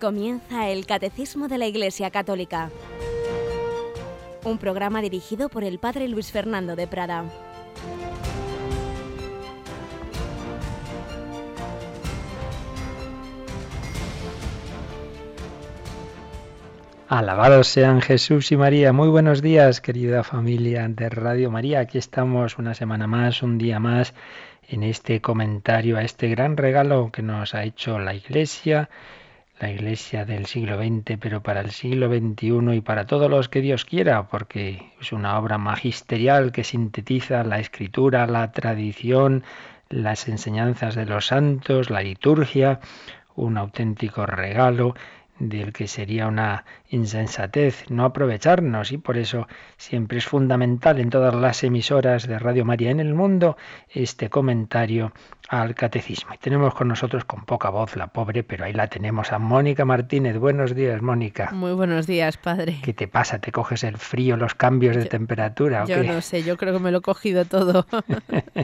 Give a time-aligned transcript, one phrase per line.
[0.00, 2.70] Comienza el Catecismo de la Iglesia Católica,
[4.44, 7.24] un programa dirigido por el Padre Luis Fernando de Prada.
[17.08, 18.94] Alabados sean Jesús y María.
[18.94, 21.80] Muy buenos días, querida familia de Radio María.
[21.80, 24.14] Aquí estamos una semana más, un día más,
[24.66, 28.88] en este comentario a este gran regalo que nos ha hecho la Iglesia,
[29.60, 33.60] la Iglesia del siglo XX, pero para el siglo XXI y para todos los que
[33.60, 39.44] Dios quiera, porque es una obra magisterial que sintetiza la escritura, la tradición,
[39.90, 42.80] las enseñanzas de los santos, la liturgia,
[43.36, 44.94] un auténtico regalo
[45.40, 51.34] del que sería una insensatez no aprovecharnos y por eso siempre es fundamental en todas
[51.34, 53.56] las emisoras de Radio María en el mundo
[53.88, 55.12] este comentario
[55.50, 56.32] al catecismo.
[56.32, 59.84] Y tenemos con nosotros con poca voz la pobre, pero ahí la tenemos a Mónica
[59.84, 60.38] Martínez.
[60.38, 61.50] Buenos días, Mónica.
[61.50, 62.78] Muy buenos días, padre.
[62.84, 63.40] ¿Qué te pasa?
[63.40, 65.84] ¿Te coges el frío, los cambios de temperatura?
[65.86, 67.84] yo no sé, yo creo que me lo he cogido todo.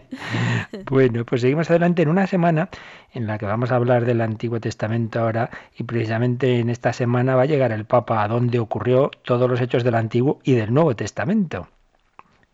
[0.88, 2.68] bueno, pues seguimos adelante en una semana
[3.12, 7.34] en la que vamos a hablar del Antiguo Testamento ahora y precisamente en esta semana
[7.34, 10.72] va a llegar el Papa a donde ocurrió todos los hechos del Antiguo y del
[10.72, 11.66] Nuevo Testamento.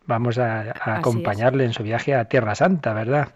[0.05, 3.29] Vamos a, acompañarle en su viaje a Tierra Santa, ¿verdad?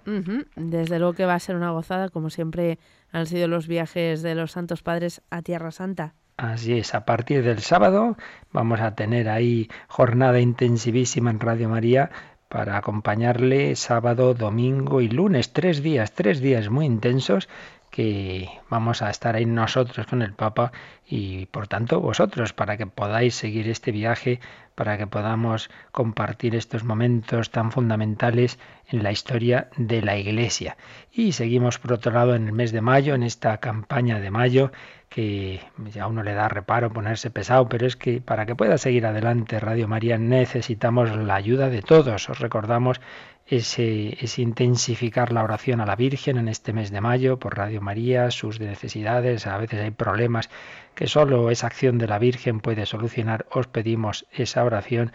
[0.55, 2.77] Desde luego que va a ser una gozada, como siempre
[3.11, 6.13] han sido los viajes de los Santos Padres a Tierra Santa.
[6.37, 8.15] Así es, a partir del sábado
[8.51, 12.11] vamos a tener ahí jornada intensivísima en Radio María
[12.47, 17.49] para acompañarle sábado, domingo y lunes, tres días, tres días muy intensos
[17.97, 20.71] que vamos a estar ahí nosotros con el Papa
[21.03, 24.39] y por tanto vosotros para que podáis seguir este viaje,
[24.75, 30.77] para que podamos compartir estos momentos tan fundamentales en la historia de la Iglesia.
[31.11, 34.71] Y seguimos por otro lado en el mes de mayo, en esta campaña de mayo,
[35.09, 35.59] que
[35.99, 39.59] a uno le da reparo ponerse pesado, pero es que para que pueda seguir adelante
[39.59, 42.29] Radio María necesitamos la ayuda de todos.
[42.29, 43.01] Os recordamos
[43.47, 48.29] ese, intensificar la oración a la Virgen en este mes de mayo por Radio María,
[48.31, 50.49] sus necesidades, a veces hay problemas
[50.95, 53.45] que solo esa acción de la Virgen puede solucionar.
[53.51, 55.13] Os pedimos esa oración.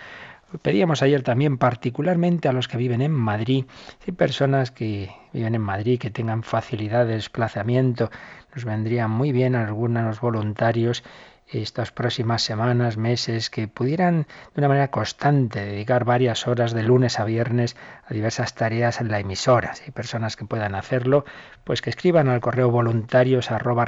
[0.63, 3.65] Pedíamos ayer también particularmente a los que viven en Madrid,
[4.07, 8.11] hay personas que viven en Madrid que tengan facilidad de desplazamiento,
[8.55, 11.05] nos vendrían muy bien algunos voluntarios
[11.53, 17.21] estas próximas semanas, meses, que pudieran de una manera constante dedicar varias horas de lunes
[17.21, 19.75] a viernes a diversas tareas en la emisora.
[19.75, 21.25] Si hay personas que puedan hacerlo,
[21.65, 23.85] pues que escriban al correo voluntarios arroba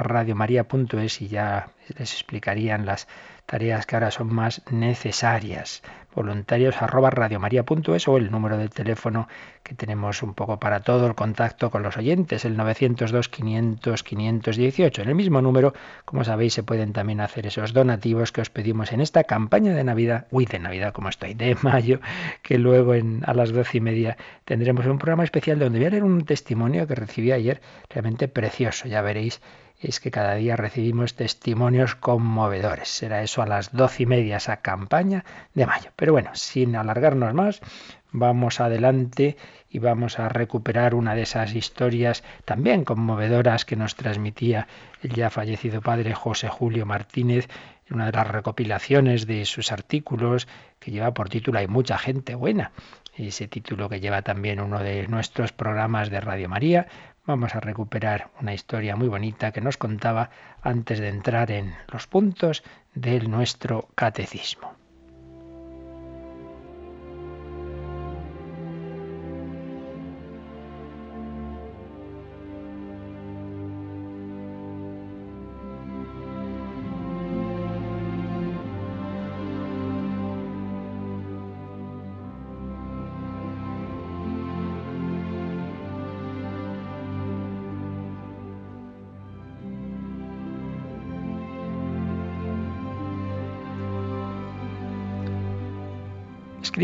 [1.21, 3.07] y ya les explicarían las
[3.45, 5.81] tareas que ahora son más necesarias
[6.15, 6.75] voluntarios
[8.07, 9.27] o el número de teléfono
[9.63, 15.01] que tenemos un poco para todo el contacto con los oyentes, el 902 500 518.
[15.01, 15.73] En el mismo número,
[16.05, 19.83] como sabéis, se pueden también hacer esos donativos que os pedimos en esta campaña de
[19.83, 21.99] Navidad, uy, de Navidad como estoy, de mayo,
[22.41, 25.91] que luego en, a las doce y media tendremos un programa especial donde voy a
[25.91, 29.41] leer un testimonio que recibí ayer, realmente precioso, ya veréis
[29.87, 32.89] es que cada día recibimos testimonios conmovedores.
[32.89, 35.23] Será eso a las doce y media, esa campaña
[35.53, 35.91] de mayo.
[35.95, 37.61] Pero bueno, sin alargarnos más,
[38.11, 39.37] vamos adelante
[39.69, 44.67] y vamos a recuperar una de esas historias también conmovedoras que nos transmitía
[45.03, 47.47] el ya fallecido padre José Julio Martínez
[47.87, 50.47] en una de las recopilaciones de sus artículos
[50.79, 52.71] que lleva por título Hay mucha gente buena.
[53.15, 56.87] Ese título que lleva también uno de nuestros programas de Radio María,
[57.25, 60.29] vamos a recuperar una historia muy bonita que nos contaba
[60.61, 62.63] antes de entrar en los puntos
[62.93, 64.84] de nuestro catecismo.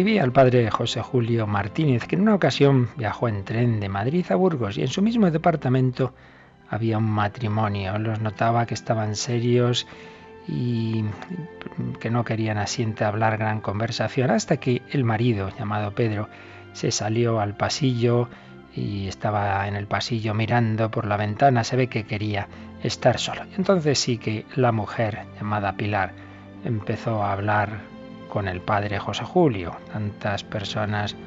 [0.01, 4.25] Escribí al padre José Julio Martínez que en una ocasión viajó en tren de Madrid
[4.31, 6.15] a Burgos y en su mismo departamento
[6.67, 7.99] había un matrimonio.
[7.99, 9.85] Los notaba que estaban serios
[10.47, 11.05] y
[11.99, 16.29] que no querían asiente hablar gran conversación hasta que el marido, llamado Pedro,
[16.73, 18.27] se salió al pasillo
[18.75, 21.63] y estaba en el pasillo mirando por la ventana.
[21.63, 22.47] Se ve que quería
[22.81, 23.43] estar solo.
[23.55, 26.13] Entonces sí que la mujer, llamada Pilar,
[26.65, 27.91] empezó a hablar
[28.31, 29.75] con el padre José Julio.
[29.91, 31.17] Tantas personas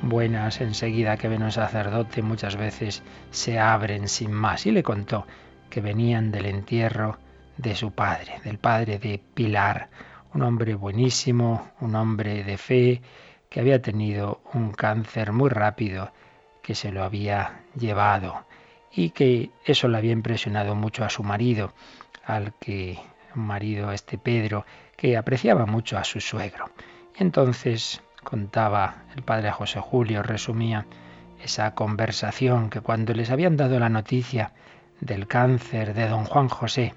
[0.00, 3.02] buenas enseguida que ven un sacerdote muchas veces
[3.32, 4.64] se abren sin más.
[4.64, 5.26] Y le contó
[5.68, 7.18] que venían del entierro
[7.56, 9.90] de su padre, del padre de Pilar,
[10.34, 13.02] un hombre buenísimo, un hombre de fe,
[13.50, 16.12] que había tenido un cáncer muy rápido,
[16.62, 18.46] que se lo había llevado
[18.92, 21.72] y que eso le había impresionado mucho a su marido,
[22.24, 23.00] al que
[23.34, 24.64] marido este Pedro,
[24.96, 26.70] que apreciaba mucho a su suegro.
[27.14, 30.86] Entonces contaba el padre José Julio, resumía
[31.42, 34.52] esa conversación que cuando les habían dado la noticia
[35.00, 36.94] del cáncer de don Juan José,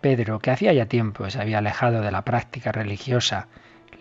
[0.00, 3.48] Pedro, que hacía ya tiempo se había alejado de la práctica religiosa,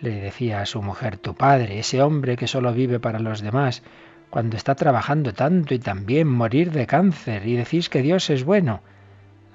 [0.01, 3.83] le decía a su mujer, tu padre, ese hombre que solo vive para los demás,
[4.29, 8.81] cuando está trabajando tanto y también morir de cáncer y decís que Dios es bueno.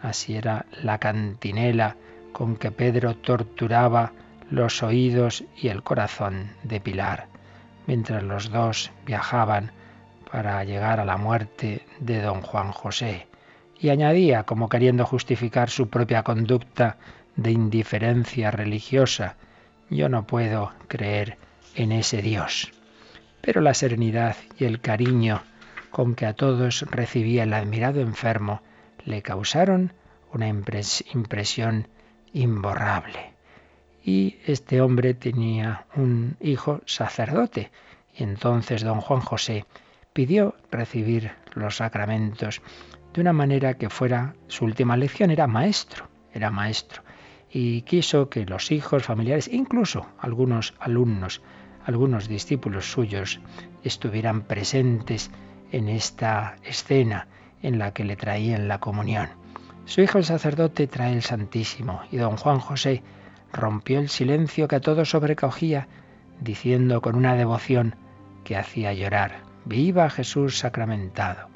[0.00, 1.96] Así era la cantinela
[2.38, 4.12] con que Pedro torturaba
[4.48, 7.26] los oídos y el corazón de Pilar,
[7.88, 9.72] mientras los dos viajaban
[10.30, 13.26] para llegar a la muerte de don Juan José
[13.80, 16.98] y añadía, como queriendo justificar su propia conducta
[17.34, 19.34] de indiferencia religiosa,
[19.90, 21.38] yo no puedo creer
[21.74, 22.70] en ese Dios.
[23.40, 25.42] Pero la serenidad y el cariño
[25.90, 28.62] con que a todos recibía el admirado enfermo
[29.04, 29.92] le causaron
[30.32, 31.88] una impresión
[32.32, 33.32] imborrable.
[34.04, 37.70] Y este hombre tenía un hijo sacerdote,
[38.16, 39.64] y entonces don Juan José
[40.12, 42.62] pidió recibir los sacramentos
[43.12, 47.02] de una manera que fuera su última lección, era maestro, era maestro,
[47.50, 51.42] y quiso que los hijos, familiares, incluso algunos alumnos,
[51.84, 53.40] algunos discípulos suyos,
[53.82, 55.30] estuvieran presentes
[55.72, 57.28] en esta escena
[57.62, 59.37] en la que le traían la comunión.
[59.88, 63.02] Su hijo el sacerdote trae el Santísimo y don Juan José
[63.54, 65.88] rompió el silencio que a todos sobrecogía,
[66.42, 67.96] diciendo con una devoción
[68.44, 71.48] que hacía llorar, Viva Jesús sacramentado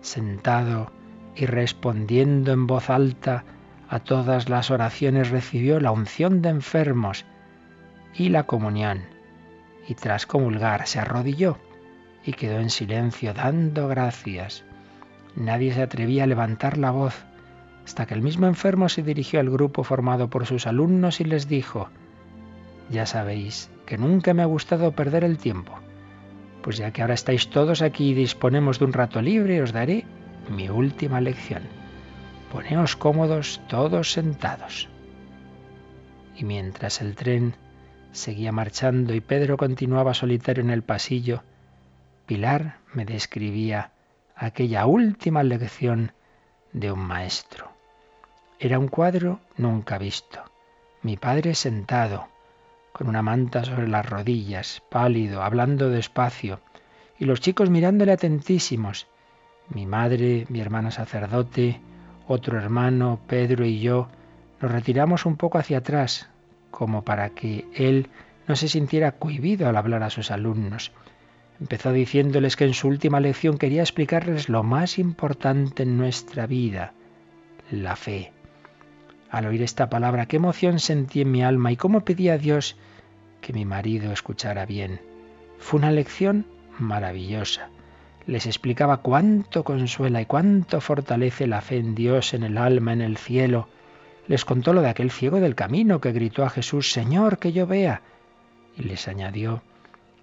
[0.00, 0.90] sentado
[1.36, 3.44] y respondiendo en voz alta
[3.88, 7.24] a todas las oraciones recibió la unción de enfermos
[8.12, 9.02] y la comunión.
[9.86, 11.58] Y tras comulgar se arrodilló
[12.24, 14.64] y quedó en silencio dando gracias.
[15.36, 17.24] Nadie se atrevía a levantar la voz
[17.84, 21.48] hasta que el mismo enfermo se dirigió al grupo formado por sus alumnos y les
[21.48, 21.88] dijo,
[22.90, 25.82] Ya sabéis que nunca me ha gustado perder el tiempo
[26.62, 30.04] pues ya que ahora estáis todos aquí y disponemos de un rato libre, os daré
[30.48, 31.62] mi última lección.
[32.50, 34.88] Poneos cómodos todos sentados.
[36.36, 37.54] Y mientras el tren
[38.12, 41.42] seguía marchando y Pedro continuaba solitario en el pasillo,
[42.26, 43.90] Pilar me describía
[44.36, 46.12] aquella última lección
[46.72, 47.71] de un maestro.
[48.64, 50.38] Era un cuadro nunca visto.
[51.02, 52.28] Mi padre sentado,
[52.92, 56.60] con una manta sobre las rodillas, pálido, hablando despacio,
[57.18, 59.08] y los chicos mirándole atentísimos.
[59.68, 61.80] Mi madre, mi hermano sacerdote,
[62.28, 64.06] otro hermano, Pedro y yo,
[64.60, 66.30] nos retiramos un poco hacia atrás,
[66.70, 68.10] como para que él
[68.46, 70.92] no se sintiera cohibido al hablar a sus alumnos.
[71.58, 76.92] Empezó diciéndoles que en su última lección quería explicarles lo más importante en nuestra vida,
[77.68, 78.30] la fe.
[79.32, 82.76] Al oír esta palabra, qué emoción sentí en mi alma y cómo pedí a Dios
[83.40, 85.00] que mi marido escuchara bien.
[85.58, 86.44] Fue una lección
[86.78, 87.70] maravillosa.
[88.26, 93.00] Les explicaba cuánto consuela y cuánto fortalece la fe en Dios, en el alma, en
[93.00, 93.68] el cielo.
[94.28, 97.66] Les contó lo de aquel ciego del camino que gritó a Jesús, Señor, que yo
[97.66, 98.02] vea.
[98.76, 99.62] Y les añadió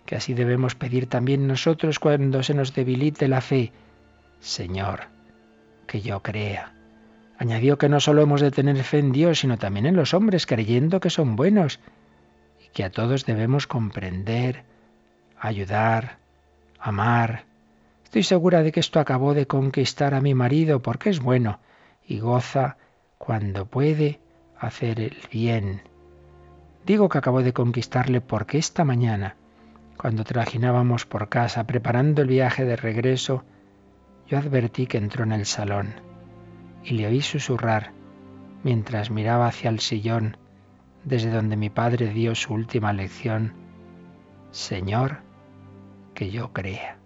[0.06, 3.72] que así debemos pedir también nosotros cuando se nos debilite la fe,
[4.40, 5.08] Señor,
[5.88, 6.79] que yo crea.
[7.40, 10.46] Añadió que no solo hemos de tener fe en Dios, sino también en los hombres,
[10.46, 11.80] creyendo que son buenos,
[12.62, 14.66] y que a todos debemos comprender,
[15.40, 16.18] ayudar,
[16.78, 17.46] amar.
[18.04, 21.62] Estoy segura de que esto acabó de conquistar a mi marido porque es bueno
[22.06, 22.76] y goza
[23.18, 24.20] cuando puede
[24.60, 25.82] hacer el bien.
[26.86, 29.38] Digo que acabó de conquistarle porque esta mañana,
[29.96, 33.46] cuando trajinábamos por casa preparando el viaje de regreso,
[34.28, 36.09] yo advertí que entró en el salón
[36.84, 37.92] y le oí susurrar
[38.64, 40.38] mientras miraba hacia el sillón
[41.04, 43.54] desde donde mi padre dio su última lección,
[44.52, 45.22] Señor,
[46.14, 46.98] que yo crea.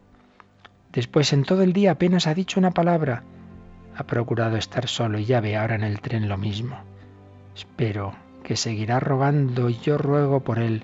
[0.92, 3.24] Después en todo el día apenas ha dicho una palabra.
[3.96, 6.78] Ha procurado estar solo y ya ve ahora en el tren lo mismo.
[7.56, 8.14] Espero
[8.44, 10.84] que seguirá rogando y yo ruego por él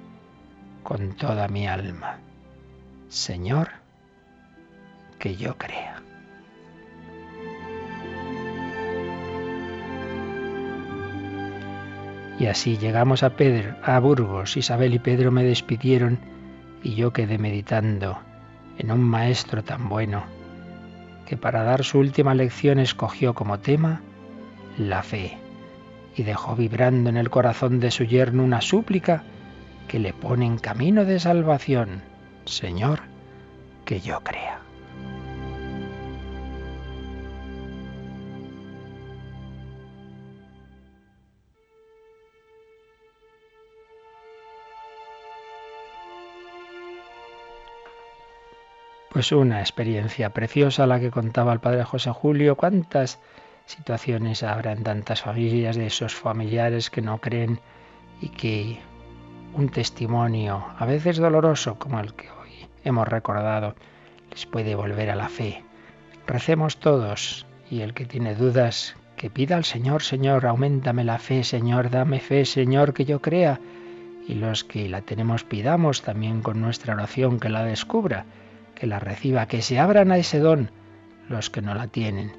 [0.83, 2.17] con toda mi alma.
[3.07, 3.69] Señor,
[5.17, 5.98] que yo crea.
[12.39, 14.55] Y así llegamos a Pedro, a Burgos.
[14.55, 16.19] Isabel y Pedro me despidieron
[16.81, 18.17] y yo quedé meditando
[18.77, 20.23] en un maestro tan bueno
[21.25, 24.01] que para dar su última lección escogió como tema
[24.77, 25.37] la fe.
[26.15, 29.23] y dejó vibrando en el corazón de su yerno una súplica
[29.87, 32.01] que le pone en camino de salvación.
[32.45, 33.01] Señor,
[33.85, 34.59] que yo crea.
[49.19, 52.55] Pues una experiencia preciosa la que contaba el padre José Julio.
[52.55, 53.19] ¿Cuántas
[53.65, 57.59] situaciones habrá en tantas familias de esos familiares que no creen
[58.21, 58.79] y que
[59.53, 63.75] un testimonio, a veces doloroso como el que hoy hemos recordado,
[64.31, 65.65] les puede volver a la fe?
[66.25, 71.43] Recemos todos y el que tiene dudas, que pida al Señor, Señor, aumentame la fe,
[71.43, 73.59] Señor, dame fe, Señor, que yo crea.
[74.29, 78.25] Y los que la tenemos, pidamos también con nuestra oración que la descubra
[78.79, 80.71] que la reciba, que se abran a ese don
[81.27, 82.31] los que no la tienen.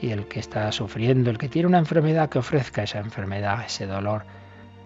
[0.00, 3.86] Y el que está sufriendo, el que tiene una enfermedad, que ofrezca esa enfermedad, ese
[3.86, 4.24] dolor,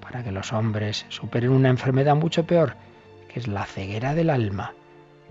[0.00, 2.76] para que los hombres superen una enfermedad mucho peor,
[3.28, 4.75] que es la ceguera del alma,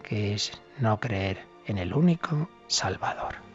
[0.03, 3.46] que es no creer en el único Salvador.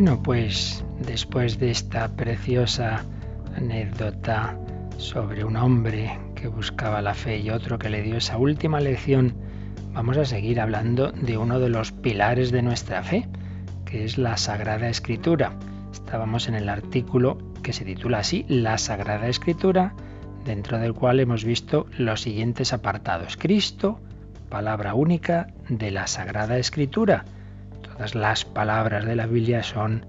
[0.00, 3.04] Bueno, pues después de esta preciosa
[3.56, 4.56] anécdota
[4.96, 9.34] sobre un hombre que buscaba la fe y otro que le dio esa última lección,
[9.92, 13.26] vamos a seguir hablando de uno de los pilares de nuestra fe,
[13.86, 15.58] que es la Sagrada Escritura.
[15.90, 19.94] Estábamos en el artículo que se titula así, La Sagrada Escritura,
[20.44, 23.36] dentro del cual hemos visto los siguientes apartados.
[23.36, 23.98] Cristo,
[24.48, 27.24] palabra única de la Sagrada Escritura
[27.98, 30.06] Todas las palabras de la Biblia son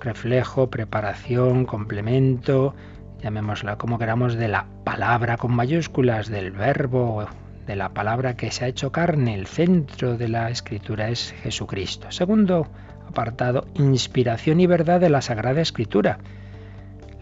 [0.00, 2.74] reflejo, preparación, complemento,
[3.20, 7.26] llamémosla como queramos, de la palabra con mayúsculas, del verbo,
[7.66, 9.34] de la palabra que se ha hecho carne.
[9.34, 12.10] El centro de la escritura es Jesucristo.
[12.10, 12.68] Segundo
[13.06, 16.20] apartado, inspiración y verdad de la Sagrada Escritura.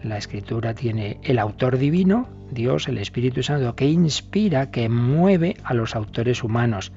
[0.01, 5.73] La escritura tiene el autor divino, Dios, el Espíritu Santo, que inspira, que mueve a
[5.73, 6.93] los autores humanos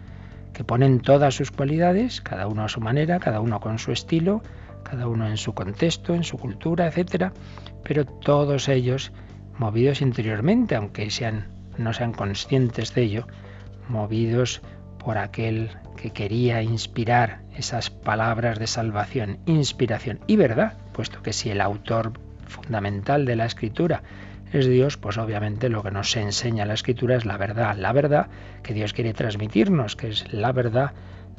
[0.59, 4.43] que ponen todas sus cualidades, cada uno a su manera, cada uno con su estilo,
[4.83, 7.33] cada uno en su contexto, en su cultura, etcétera,
[7.85, 9.13] pero todos ellos
[9.57, 11.09] movidos interiormente, aunque
[11.77, 13.29] no sean conscientes de ello,
[13.89, 14.61] movidos
[14.99, 21.51] por aquel que quería inspirar esas palabras de salvación, inspiración y verdad, puesto que si
[21.51, 22.15] el autor
[22.49, 24.03] fundamental de la escritura
[24.53, 28.29] es Dios, pues obviamente lo que nos enseña la escritura es la verdad, la verdad
[28.63, 30.93] que Dios quiere transmitirnos, que es la verdad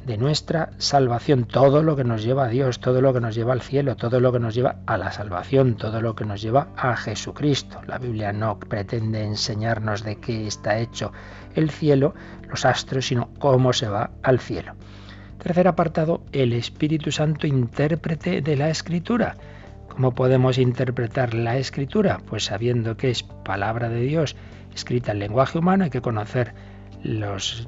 [0.06, 3.52] de nuestra salvación, todo lo que nos lleva a Dios, todo lo que nos lleva
[3.52, 6.68] al cielo, todo lo que nos lleva a la salvación, todo lo que nos lleva
[6.76, 7.80] a Jesucristo.
[7.86, 11.12] La Biblia no pretende enseñarnos de qué está hecho
[11.54, 12.14] el cielo,
[12.48, 14.74] los astros, sino cómo se va al cielo.
[15.38, 19.36] Tercer apartado, el Espíritu Santo intérprete de la Escritura.
[19.90, 22.20] ¿Cómo podemos interpretar la escritura?
[22.26, 24.36] Pues sabiendo que es palabra de Dios
[24.74, 26.54] escrita en lenguaje humano, hay que conocer
[27.02, 27.66] las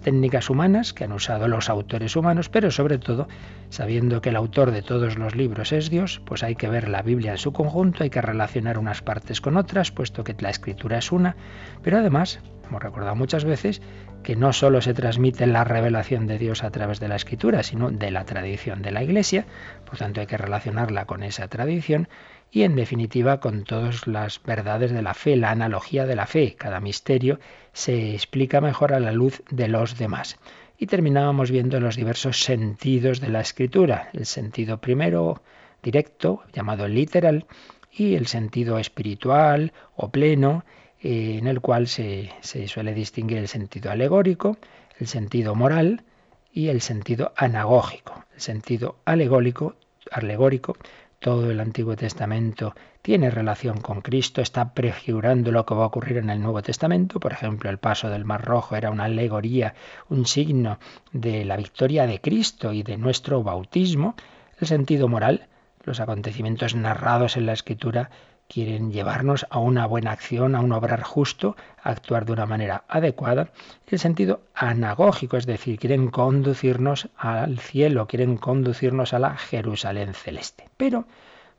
[0.00, 3.28] técnicas humanas que han usado los autores humanos, pero sobre todo
[3.68, 7.02] sabiendo que el autor de todos los libros es Dios, pues hay que ver la
[7.02, 10.98] Biblia en su conjunto, hay que relacionar unas partes con otras, puesto que la escritura
[10.98, 11.36] es una,
[11.82, 13.82] pero además, hemos recordado muchas veces,
[14.22, 17.90] que no solo se transmite la revelación de Dios a través de la escritura, sino
[17.90, 19.46] de la tradición de la Iglesia,
[19.84, 22.08] por tanto hay que relacionarla con esa tradición
[22.50, 26.54] y en definitiva con todas las verdades de la fe, la analogía de la fe.
[26.56, 27.40] Cada misterio
[27.72, 30.38] se explica mejor a la luz de los demás.
[30.76, 34.10] Y terminábamos viendo los diversos sentidos de la escritura.
[34.12, 35.42] El sentido primero
[35.82, 37.46] directo, llamado literal,
[37.90, 40.64] y el sentido espiritual o pleno,
[41.02, 44.56] en el cual se, suele distinguir el sentido alegórico,
[44.98, 46.04] el sentido moral
[46.52, 48.24] y el sentido anagógico.
[48.34, 49.74] El sentido alegórico,
[50.10, 50.76] alegórico,
[51.18, 56.18] todo el Antiguo Testamento tiene relación con Cristo, está prefigurando lo que va a ocurrir
[56.18, 57.18] en el Nuevo Testamento.
[57.18, 59.74] Por ejemplo, el paso del Mar Rojo era una alegoría,
[60.08, 60.78] un signo
[61.12, 64.14] de la victoria de Cristo y de nuestro bautismo.
[64.60, 65.48] El sentido moral,
[65.84, 68.10] los acontecimientos narrados en la Escritura
[68.52, 72.84] quieren llevarnos a una buena acción, a un obrar justo, a actuar de una manera
[72.86, 73.48] adecuada.
[73.86, 80.68] El sentido anagógico, es decir, quieren conducirnos al cielo, quieren conducirnos a la Jerusalén celeste.
[80.76, 81.06] Pero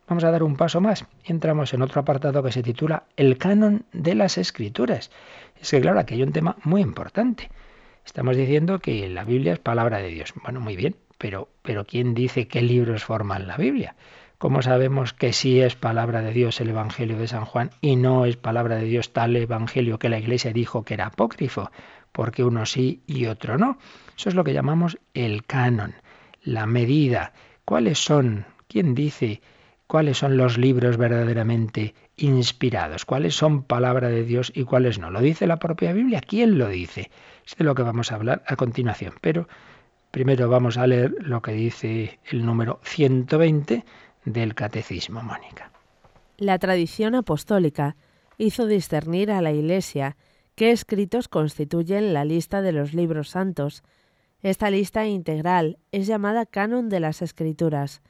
[0.08, 3.86] vamos a dar un paso más entramos en otro apartado que se titula El canon
[3.92, 5.10] de las escrituras.
[5.60, 7.50] Es que claro, aquí hay un tema muy importante.
[8.06, 10.34] Estamos diciendo que la Biblia es palabra de Dios.
[10.44, 13.96] Bueno, muy bien, pero, pero ¿quién dice qué libros forman la Biblia?
[14.44, 18.26] ¿Cómo sabemos que sí es palabra de Dios el Evangelio de San Juan y no
[18.26, 21.72] es palabra de Dios tal Evangelio que la Iglesia dijo que era apócrifo?
[22.12, 23.78] Porque uno sí y otro no.
[24.18, 25.94] Eso es lo que llamamos el canon,
[26.44, 27.32] la medida.
[27.64, 28.46] ¿Cuáles son?
[28.68, 29.42] ¿Quién dice
[29.88, 33.06] cuáles son los libros verdaderamente inspirados?
[33.06, 35.10] ¿Cuáles son palabra de Dios y cuáles no?
[35.10, 36.20] ¿Lo dice la propia Biblia?
[36.20, 37.12] ¿Quién lo dice?
[37.48, 39.14] Es de lo que vamos a hablar a continuación.
[39.22, 39.48] Pero
[40.12, 43.86] primero vamos a leer lo que dice el número 120
[44.26, 45.72] del Catecismo, Mónica.
[46.38, 47.96] La tradición apostólica
[48.38, 50.18] hizo discernir a la Iglesia
[50.56, 53.84] qué escritos constituyen la lista de los libros santos.
[54.42, 58.02] Esta lista integral es llamada Canon de las Escrituras.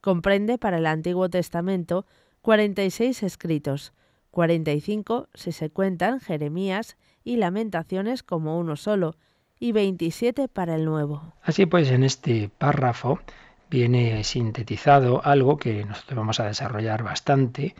[0.00, 2.06] Comprende para el Antiguo Testamento
[2.42, 3.92] 46 escritos,
[4.30, 9.16] 45 si se cuentan Jeremías y Lamentaciones como uno solo,
[9.58, 11.34] y 27 para el Nuevo.
[11.42, 13.20] Así pues, en este párrafo
[13.70, 17.74] viene sintetizado algo que nosotros vamos a desarrollar bastante,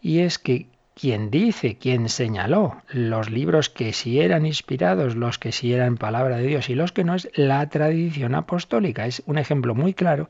[0.00, 5.52] y es que quien dice, quien señaló los libros que sí eran inspirados, los que
[5.52, 9.06] sí eran palabra de Dios y los que no es la tradición apostólica.
[9.06, 10.28] Es un ejemplo muy claro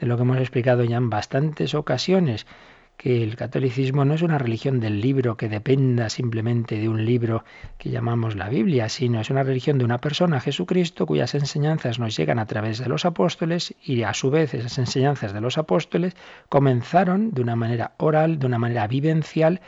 [0.00, 2.46] de lo que hemos explicado ya en bastantes ocasiones
[2.98, 7.44] que el catolicismo no es una religión del libro que dependa simplemente de un libro
[7.78, 12.16] que llamamos la Biblia, sino es una religión de una persona, Jesucristo, cuyas enseñanzas nos
[12.16, 16.16] llegan a través de los apóstoles y a su vez esas enseñanzas de los apóstoles
[16.48, 19.60] comenzaron de una manera oral, de una manera vivencial,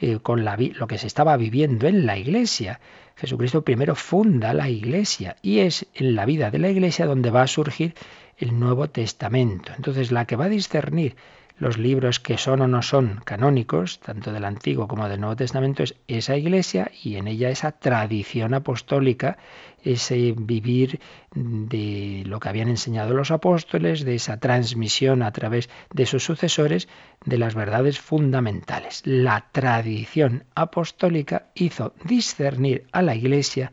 [0.00, 2.80] eh, con lo que se estaba viviendo en la iglesia.
[3.16, 7.42] Jesucristo primero funda la iglesia y es en la vida de la iglesia donde va
[7.42, 7.94] a surgir
[8.38, 9.72] el Nuevo Testamento.
[9.76, 11.16] Entonces la que va a discernir
[11.58, 15.82] los libros que son o no son canónicos, tanto del Antiguo como del Nuevo Testamento,
[15.82, 19.38] es esa iglesia y en ella esa tradición apostólica,
[19.82, 21.00] ese vivir
[21.34, 26.88] de lo que habían enseñado los apóstoles, de esa transmisión a través de sus sucesores
[27.24, 29.02] de las verdades fundamentales.
[29.04, 33.72] La tradición apostólica hizo discernir a la iglesia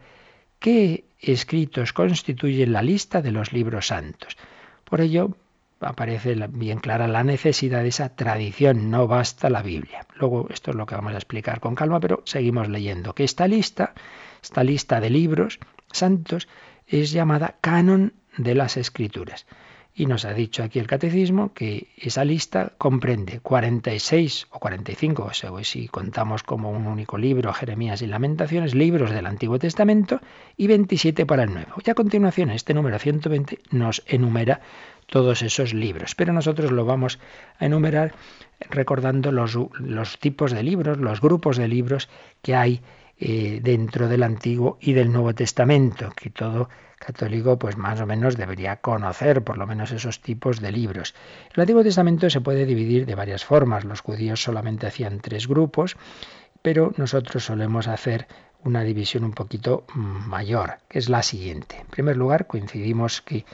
[0.60, 4.38] qué escritos constituyen la lista de los libros santos.
[4.84, 5.36] Por ello,
[5.86, 10.06] aparece bien clara la necesidad de esa tradición, no basta la Biblia.
[10.15, 13.48] Luego esto es lo que vamos a explicar con calma, pero seguimos leyendo que esta
[13.48, 13.93] lista,
[14.41, 15.60] esta lista de libros
[15.91, 16.48] santos
[16.88, 19.45] es llamada canon de las escrituras.
[19.97, 25.34] Y nos ha dicho aquí el catecismo que esa lista comprende 46 o 45, o
[25.34, 30.19] sea, si contamos como un único libro, Jeremías y Lamentaciones, libros del Antiguo Testamento
[30.58, 31.75] y 27 para el Nuevo.
[31.81, 34.60] Y a continuación, este número 120 nos enumera
[35.05, 36.13] todos esos libros.
[36.13, 37.17] Pero nosotros lo vamos
[37.58, 38.13] a enumerar
[38.69, 42.10] recordando los, los tipos de libros, los grupos de libros
[42.41, 42.81] que hay
[43.19, 48.36] eh, dentro del Antiguo y del Nuevo Testamento, que todo católico pues más o menos
[48.36, 51.13] debería conocer por lo menos esos tipos de libros.
[51.54, 53.86] El Antiguo Testamento se puede dividir de varias formas.
[53.86, 55.97] Los judíos solamente hacían tres grupos,
[56.62, 58.28] pero nosotros solemos hacer
[58.63, 61.78] una división un poquito mayor, que es la siguiente.
[61.82, 63.45] En primer lugar, coincidimos que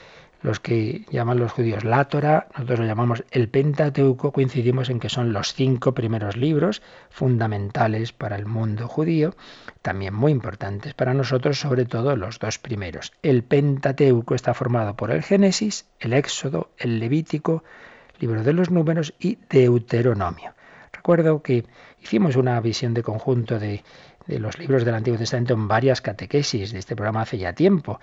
[0.42, 5.10] los que llaman los judíos la Torah, nosotros lo llamamos el Pentateuco, coincidimos en que
[5.10, 9.36] son los cinco primeros libros fundamentales para el mundo judío,
[9.82, 13.14] también muy importantes para nosotros, sobre todo los dos primeros.
[13.22, 17.64] El Pentateuco está formado por el Génesis, el Éxodo, el Levítico,
[18.20, 20.54] libro de los números y Deuteronomio.
[20.92, 21.66] Recuerdo que
[22.00, 23.84] hicimos una visión de conjunto de
[24.28, 28.00] de los libros del Antiguo Testamento en varias catequesis de este programa hace ya tiempo.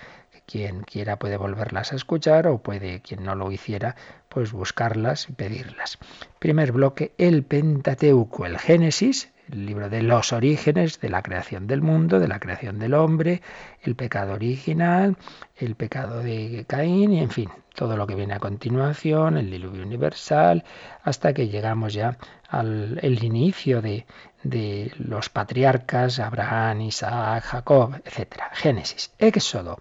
[0.49, 3.95] Quien quiera puede volverlas a escuchar o puede, quien no lo hiciera,
[4.29, 5.99] pues buscarlas y pedirlas.
[6.39, 11.83] Primer bloque, el Pentateuco, el Génesis, el libro de los orígenes de la creación del
[11.83, 13.43] mundo, de la creación del hombre,
[13.83, 15.17] el pecado original,
[15.55, 19.83] el pecado de Caín y en fin, todo lo que viene a continuación, el diluvio
[19.83, 20.63] universal,
[21.03, 24.07] hasta que llegamos ya al el inicio de,
[24.41, 28.45] de los patriarcas, Abraham, Isaac, Jacob, etc.
[28.53, 29.77] Génesis, Éxodo,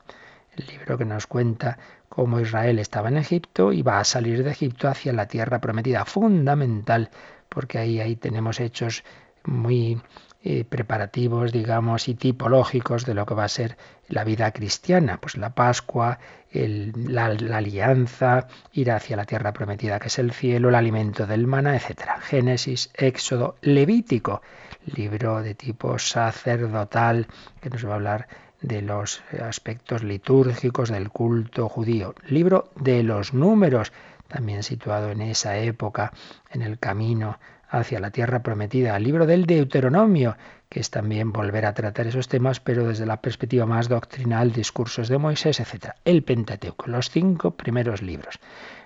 [0.67, 4.89] libro que nos cuenta cómo Israel estaba en Egipto y va a salir de Egipto
[4.89, 7.11] hacia la tierra prometida, fundamental,
[7.49, 9.05] porque ahí, ahí tenemos hechos
[9.45, 10.01] muy
[10.45, 13.77] eh, preparativos, digamos, y tipológicos de lo que va a ser
[14.09, 16.21] la vida cristiana, pues la Pascua,
[16.53, 21.75] la, alianza, ir hacia la tierra prometida que es el cielo, el alimento del maná,
[21.75, 22.21] etc.
[22.21, 24.41] Génesis, Éxodo, Levítico,
[24.87, 27.27] libro de tipo sacerdotal
[27.61, 28.29] que nos va a hablar
[28.61, 32.15] de los aspectos litúrgicos del culto judío.
[32.27, 33.93] Libro de los números,
[34.27, 36.13] también situado en esa época,
[36.51, 40.37] en el camino hacia la tierra prometida, libro del Deuteronomio,
[40.69, 45.09] que es también volver a tratar esos temas, pero desde la perspectiva más doctrinal, discursos
[45.09, 45.91] de Moisés, etc.
[46.05, 48.39] El Pentateuco, los cinco primeros libros.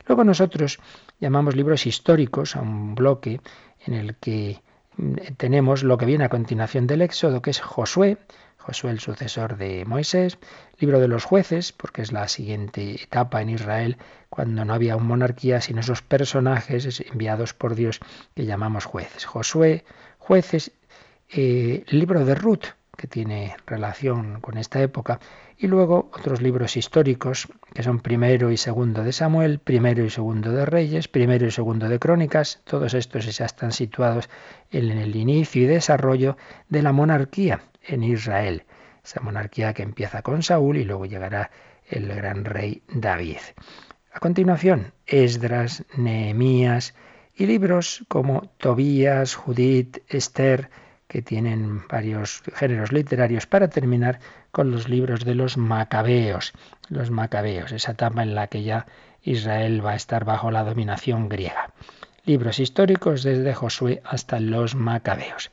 [0.07, 0.81] Luego nosotros
[1.21, 3.41] llamamos libros históricos a un bloque
[3.87, 4.61] en el que
[4.97, 8.19] mm, tenemos lo que viene a continuación del Éxodo, que es Josué,
[8.63, 10.39] Josué el sucesor de Moisés,
[10.79, 13.97] libro de los jueces, porque es la siguiente etapa en Israel,
[14.31, 17.99] cuando no había una monarquía, sino esos personajes enviados por Dios
[18.37, 19.25] que llamamos jueces.
[19.25, 19.85] Josué,
[20.19, 20.71] jueces,
[21.29, 25.19] eh, libro de Ruth, que tiene relación con esta época,
[25.59, 30.53] y luego otros libros históricos, que son primero y segundo de Samuel, primero y segundo
[30.53, 34.31] de Reyes, primero y segundo de Crónicas, todos estos ya están situados
[34.71, 36.37] en el inicio y desarrollo
[36.69, 38.65] de la monarquía en Israel.
[39.05, 41.51] Esa monarquía que empieza con Saúl y luego llegará
[41.89, 43.39] el gran rey David.
[44.13, 46.95] A continuación, Esdras, Nehemías
[47.35, 50.71] y libros como Tobías, Judith, Esther,
[51.09, 56.53] que tienen varios géneros literarios, para terminar con los libros de los macabeos.
[56.89, 58.87] Los macabeos, esa etapa en la que ya
[59.23, 61.73] Israel va a estar bajo la dominación griega.
[62.25, 65.51] Libros históricos desde Josué hasta los macabeos.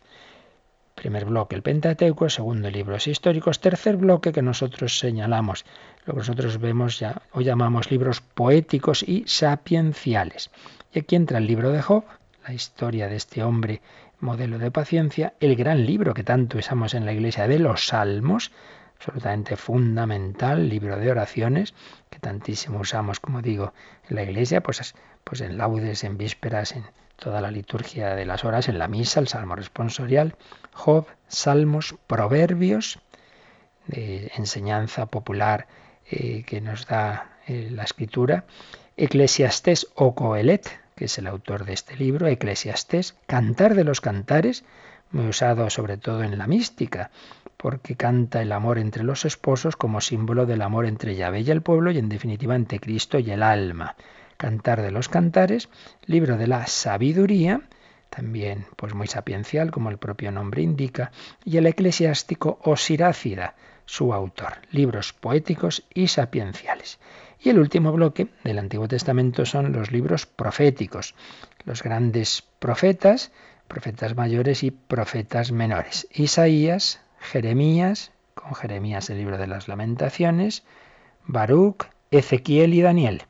[0.99, 5.63] Primer bloque, el Pentateuco, segundo, libros históricos, tercer bloque que nosotros señalamos,
[6.05, 10.51] lo que nosotros vemos ya, o llamamos libros poéticos y sapienciales.
[10.91, 12.03] Y aquí entra el libro de Job,
[12.45, 13.81] la historia de este hombre
[14.19, 18.51] modelo de paciencia, el gran libro que tanto usamos en la iglesia de los Salmos,
[18.97, 21.73] absolutamente fundamental, libro de oraciones,
[22.09, 23.73] que tantísimo usamos, como digo,
[24.09, 26.83] en la iglesia, pues, pues en laudes, en vísperas, en
[27.19, 30.35] toda la liturgia de las horas, en la misa, el salmo responsorial,
[30.79, 32.99] Job, salmos, proverbios,
[33.85, 35.67] de enseñanza popular
[36.09, 38.45] eh, que nos da eh, la escritura,
[38.95, 44.63] Eclesiastés o Coelet, que es el autor de este libro, Eclesiastés, Cantar de los Cantares,
[45.11, 47.11] muy usado sobre todo en la mística,
[47.57, 51.61] porque canta el amor entre los esposos como símbolo del amor entre Yahvé y el
[51.61, 53.97] pueblo y en definitiva entre Cristo y el alma.
[54.37, 55.67] Cantar de los Cantares,
[56.05, 57.63] libro de la sabiduría,
[58.09, 61.11] también pues muy sapiencial, como el propio nombre indica,
[61.45, 66.99] y el eclesiástico Osirácida, su autor, libros poéticos y sapienciales.
[67.41, 71.15] Y el último bloque del Antiguo Testamento son los libros proféticos,
[71.65, 73.31] los grandes profetas,
[73.67, 76.07] profetas mayores y profetas menores.
[76.13, 80.63] Isaías, Jeremías, con Jeremías el libro de las lamentaciones,
[81.25, 83.23] Baruch, Ezequiel y Daniel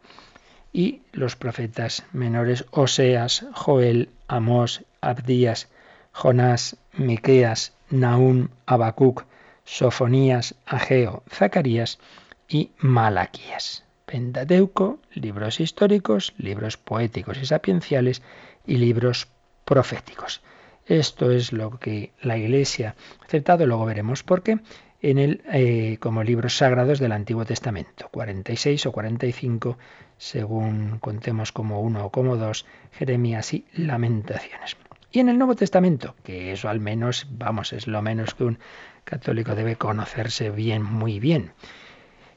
[0.72, 5.70] y los profetas menores Oseas, Joel, Amós, Abdías,
[6.12, 9.26] Jonás, Miqueas, Naún, Abacuc,
[9.64, 12.00] Sofonías, Ageo, Zacarías
[12.48, 13.84] y Malaquías.
[14.06, 18.22] Pentateuco, libros históricos, libros poéticos y sapienciales
[18.66, 19.28] y libros
[19.66, 20.42] proféticos.
[20.88, 24.60] Esto es lo que la Iglesia ha aceptado, luego veremos por qué,
[25.02, 29.78] en el, eh, como libros sagrados del Antiguo Testamento, 46 o 45
[30.20, 34.76] según contemos como uno o como dos, Jeremías y Lamentaciones.
[35.12, 38.60] Y en el Nuevo Testamento, que eso al menos, vamos, es lo menos que un
[39.06, 41.54] católico debe conocerse bien, muy bien.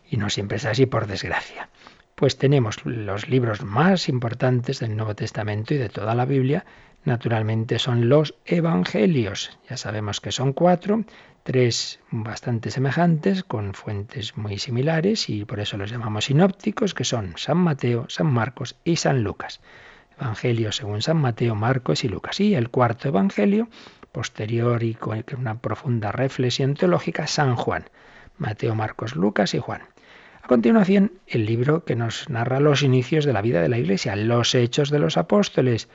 [0.09, 1.69] Y no siempre es así, por desgracia.
[2.15, 6.65] Pues tenemos los libros más importantes del Nuevo Testamento y de toda la Biblia,
[7.05, 9.59] naturalmente son los Evangelios.
[9.69, 11.05] Ya sabemos que son cuatro,
[11.43, 17.35] tres bastante semejantes, con fuentes muy similares, y por eso los llamamos sinópticos, que son
[17.37, 19.61] San Mateo, San Marcos y San Lucas.
[20.21, 22.39] Evangelio según San Mateo, Marcos y Lucas.
[22.41, 23.69] Y el cuarto Evangelio,
[24.13, 27.85] posterior y con una profunda reflexión teológica, San Juan.
[28.39, 29.83] Mateo, Marcos, Lucas y Juan.
[30.43, 34.17] A continuación, el libro que nos narra los inicios de la vida de la Iglesia,
[34.17, 35.89] los hechos de los apóstoles,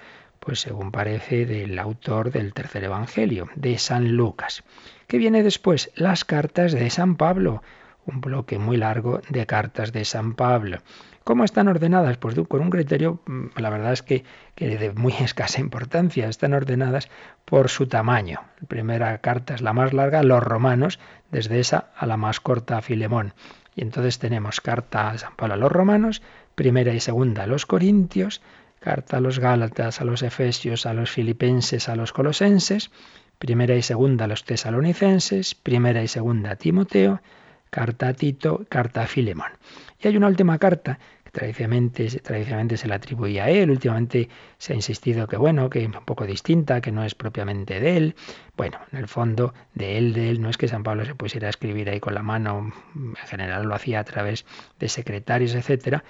[0.47, 4.63] pues según parece del autor del tercer Evangelio, de San Lucas.
[5.05, 5.91] ¿Qué viene después?
[5.93, 7.61] Las cartas de San Pablo,
[8.05, 10.77] un bloque muy largo de cartas de San Pablo.
[11.25, 12.15] ¿Cómo están ordenadas?
[12.15, 14.23] Pues con un criterio, mm, la verdad es que,
[14.55, 16.29] que, de muy escasa importancia.
[16.29, 17.09] Están ordenadas
[17.43, 18.39] por su tamaño.
[18.61, 20.97] La primera carta es la más larga, los romanos,
[21.29, 23.33] desde esa a la más corta, Filemón.
[23.75, 26.21] Y entonces tenemos carta a San Pablo a los romanos,
[26.55, 28.41] primera y segunda a los corintios,
[28.79, 32.91] carta a los gálatas, a los efesios, a los filipenses, a los colosenses,
[33.37, 37.21] primera y segunda a los tesalonicenses, primera y segunda a Timoteo,
[37.69, 39.51] carta a Tito, carta a Filemón.
[39.99, 44.75] Y hay una última carta que tradicionalmente, se le atribuía a él, últimamente se ha
[44.75, 48.15] insistido que bueno, que es un poco distinta, que no es propiamente de él.
[48.55, 51.47] Bueno, en el fondo, de él, de él, no es que San Pablo se pusiera
[51.47, 54.45] a escribir ahí con la mano, en general lo hacía a través
[54.79, 56.03] de secretarios, etcétera,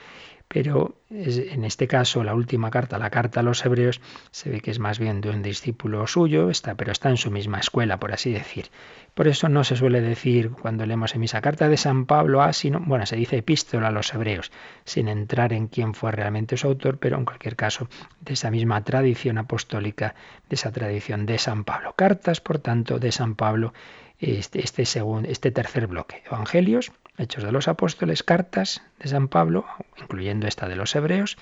[0.48, 4.72] pero en este caso la última carta, la carta a los hebreos, se ve que
[4.72, 8.14] es más bien de un discípulo suyo, está, pero está en su misma escuela, por
[8.14, 8.68] así decir.
[9.14, 12.54] Por eso no se suele decir cuando leemos en misa carta de San Pablo a,
[12.54, 14.52] sino, bueno, se dice epístola a los hebreos,
[14.86, 17.90] sin entrar en quién fue realmente su autor, pero en cualquier caso
[18.22, 20.16] de esa misma tradición apostólica,
[20.50, 21.94] de esa tradición de San Pablo.
[21.96, 23.74] Cartas, por tanto, de San Pablo,
[24.20, 29.66] este, este, este tercer bloque, Evangelios, Hechos de los Apóstoles, cartas de San Pablo,
[29.98, 31.38] incluyendo esta de los Hebreos,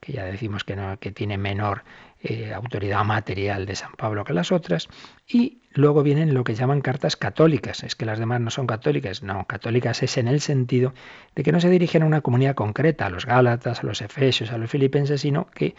[0.00, 1.84] que ya decimos que, no, que tiene menor
[2.22, 4.88] eh, autoridad material de San Pablo que las otras,
[5.28, 7.84] y luego vienen lo que llaman cartas católicas.
[7.84, 10.94] Es que las demás no son católicas, no, católicas es en el sentido
[11.34, 14.50] de que no se dirigen a una comunidad concreta, a los Gálatas, a los Efesios,
[14.50, 15.74] a los Filipenses, sino que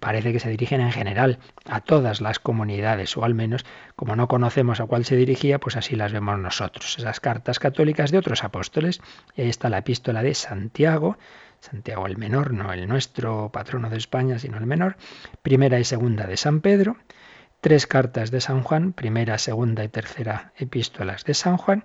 [0.00, 3.64] parece que se dirigen en general a todas las comunidades, o al menos,
[3.96, 6.98] como no conocemos a cuál se dirigía, pues así las vemos nosotros.
[6.98, 9.00] Esas cartas católicas de otros apóstoles.
[9.36, 11.16] Ahí está la epístola de Santiago,
[11.60, 14.96] Santiago el menor, no el nuestro patrono de España, sino el menor.
[15.42, 16.96] Primera y segunda de San Pedro.
[17.60, 21.84] Tres cartas de San Juan, primera, segunda y tercera epístolas de San Juan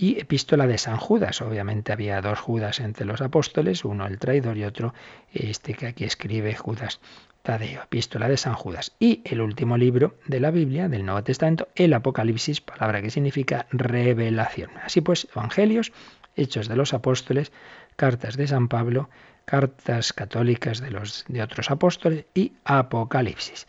[0.00, 1.42] y epístola de San Judas.
[1.42, 4.94] Obviamente había dos Judas entre los apóstoles, uno el traidor y otro
[5.30, 7.00] este que aquí escribe Judas
[7.42, 8.92] Tadeo, epístola de San Judas.
[8.98, 13.66] Y el último libro de la Biblia, del Nuevo Testamento, el Apocalipsis, palabra que significa
[13.72, 14.70] revelación.
[14.82, 15.92] Así pues, Evangelios,
[16.34, 17.52] Hechos de los Apóstoles,
[17.96, 19.10] cartas de San Pablo,
[19.44, 23.66] cartas católicas de, los, de otros apóstoles y Apocalipsis.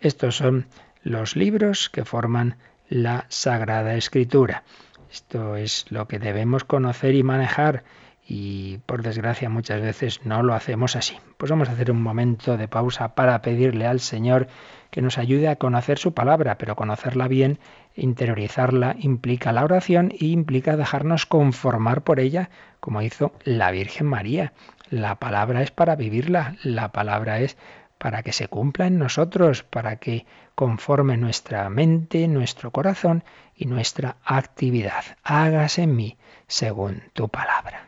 [0.00, 0.66] Estos son
[1.02, 2.56] los libros que forman
[2.88, 4.64] la Sagrada Escritura.
[5.14, 7.84] Esto es lo que debemos conocer y manejar
[8.26, 11.16] y por desgracia muchas veces no lo hacemos así.
[11.36, 14.48] Pues vamos a hacer un momento de pausa para pedirle al Señor
[14.90, 17.60] que nos ayude a conocer su palabra, pero conocerla bien,
[17.94, 22.50] interiorizarla, implica la oración y implica dejarnos conformar por ella,
[22.80, 24.52] como hizo la Virgen María.
[24.90, 27.56] La palabra es para vivirla, la palabra es
[28.04, 33.24] para que se cumpla en nosotros, para que conforme nuestra mente, nuestro corazón
[33.56, 35.04] y nuestra actividad.
[35.22, 37.86] Hágase en mí según tu palabra.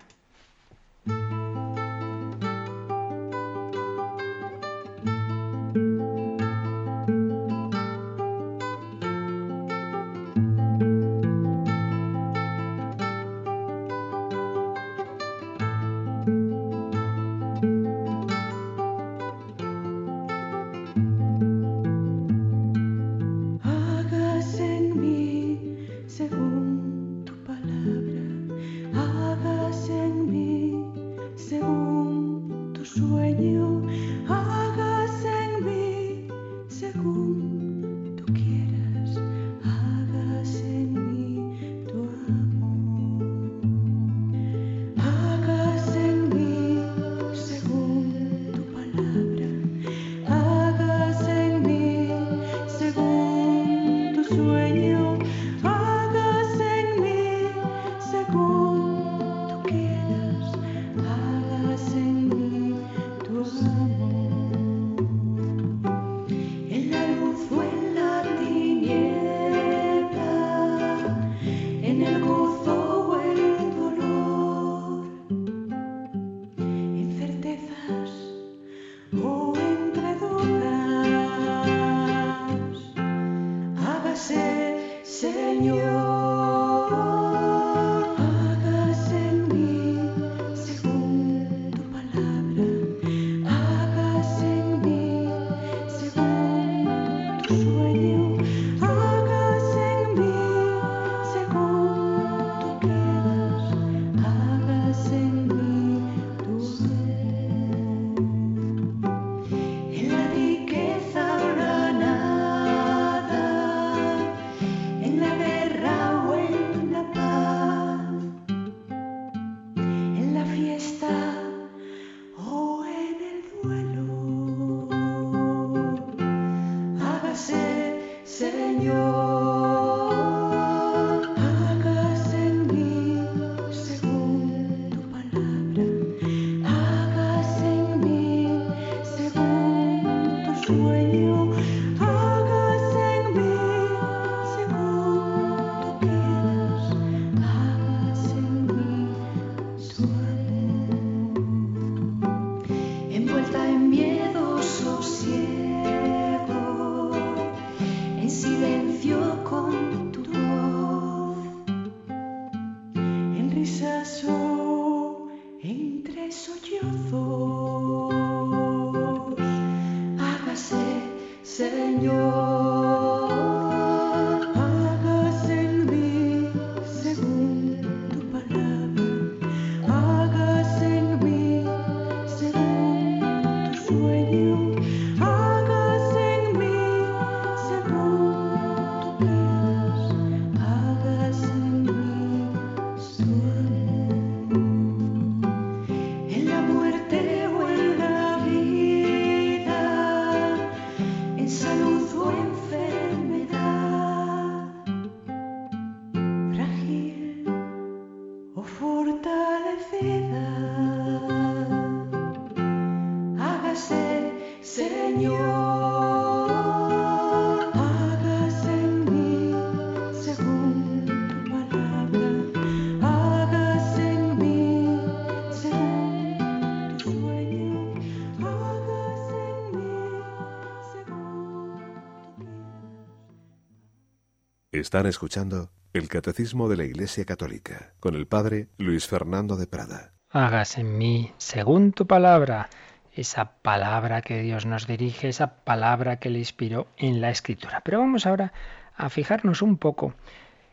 [234.96, 240.14] Están escuchando el Catecismo de la Iglesia Católica con el Padre Luis Fernando de Prada.
[240.30, 242.70] Hagas en mí, según tu palabra,
[243.12, 247.82] esa palabra que Dios nos dirige, esa palabra que le inspiró en la Escritura.
[247.84, 248.54] Pero vamos ahora
[248.96, 250.14] a fijarnos un poco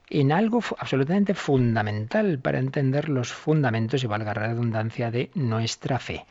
[0.09, 6.25] en algo absolutamente fundamental para entender los fundamentos y valga la redundancia de nuestra fe.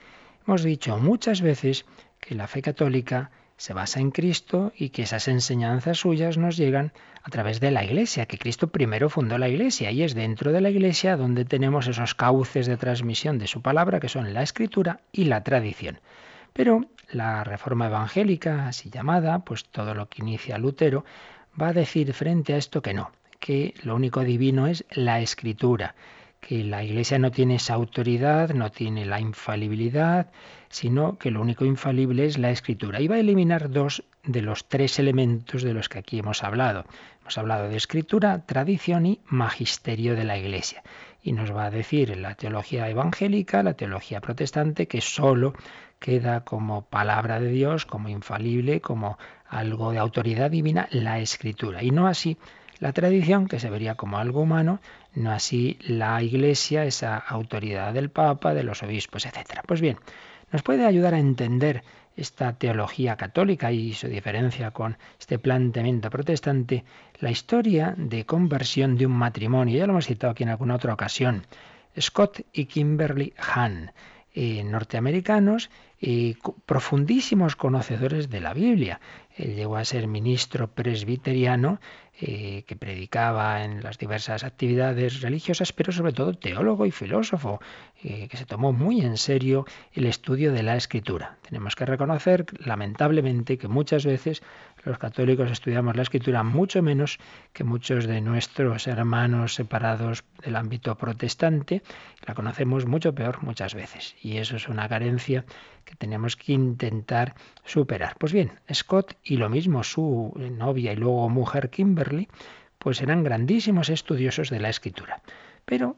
[0.47, 1.85] Hemos dicho muchas veces
[2.19, 3.31] que la fe católica
[3.63, 7.85] se basa en Cristo y que esas enseñanzas suyas nos llegan a través de la
[7.85, 11.87] Iglesia, que Cristo primero fundó la Iglesia y es dentro de la Iglesia donde tenemos
[11.87, 16.01] esos cauces de transmisión de su palabra que son la Escritura y la tradición.
[16.53, 21.05] Pero la reforma evangélica, así llamada, pues todo lo que inicia Lutero,
[21.55, 25.95] va a decir frente a esto que no, que lo único divino es la Escritura
[26.43, 30.27] que la Iglesia no tiene esa autoridad, no tiene la infalibilidad,
[30.69, 33.01] sino que lo único infalible es la escritura.
[33.01, 36.85] Y va a eliminar dos de los tres elementos de los que aquí hemos hablado.
[37.21, 40.83] Hemos hablado de escritura, tradición y magisterio de la Iglesia.
[41.23, 45.55] Y nos va a decir la teología evangélica, la teología protestante, que solo
[46.01, 51.85] queda como palabra de Dios, como infalible, como algo de autoridad divina, la escritura.
[51.85, 52.37] Y no así
[52.83, 54.81] la tradición, que se vería como algo humano,
[55.15, 59.61] no así la Iglesia, esa autoridad del Papa, de los obispos, etc.
[59.67, 59.99] Pues bien,
[60.51, 61.83] nos puede ayudar a entender
[62.17, 66.85] esta teología católica y su diferencia con este planteamiento protestante,
[67.21, 69.79] la historia de conversión de un matrimonio.
[69.79, 71.47] Ya lo hemos citado aquí en alguna otra ocasión.
[71.99, 73.93] Scott y Kimberly Hahn,
[74.35, 75.71] eh, norteamericanos
[76.01, 79.01] y profundísimos conocedores de la Biblia.
[79.37, 81.81] Él llegó a ser ministro presbiteriano
[82.25, 87.61] eh, que predicaba en las diversas actividades religiosas, pero sobre todo teólogo y filósofo,
[88.05, 91.39] eh, que se tomó muy en serio el estudio de la escritura.
[91.43, 94.41] Tenemos que reconocer, lamentablemente, que muchas veces
[94.85, 97.19] los católicos estudiamos la escritura mucho menos
[97.53, 101.83] que muchos de nuestros hermanos separados del ámbito protestante.
[102.25, 104.15] La conocemos mucho peor muchas veces.
[104.23, 105.45] Y eso es una carencia
[105.85, 108.17] que tenemos que intentar superar.
[108.19, 112.29] Pues bien, Scott y lo mismo su novia y luego mujer Kimberly,
[112.79, 115.23] pues eran grandísimos estudiosos de la escritura.
[115.65, 115.97] Pero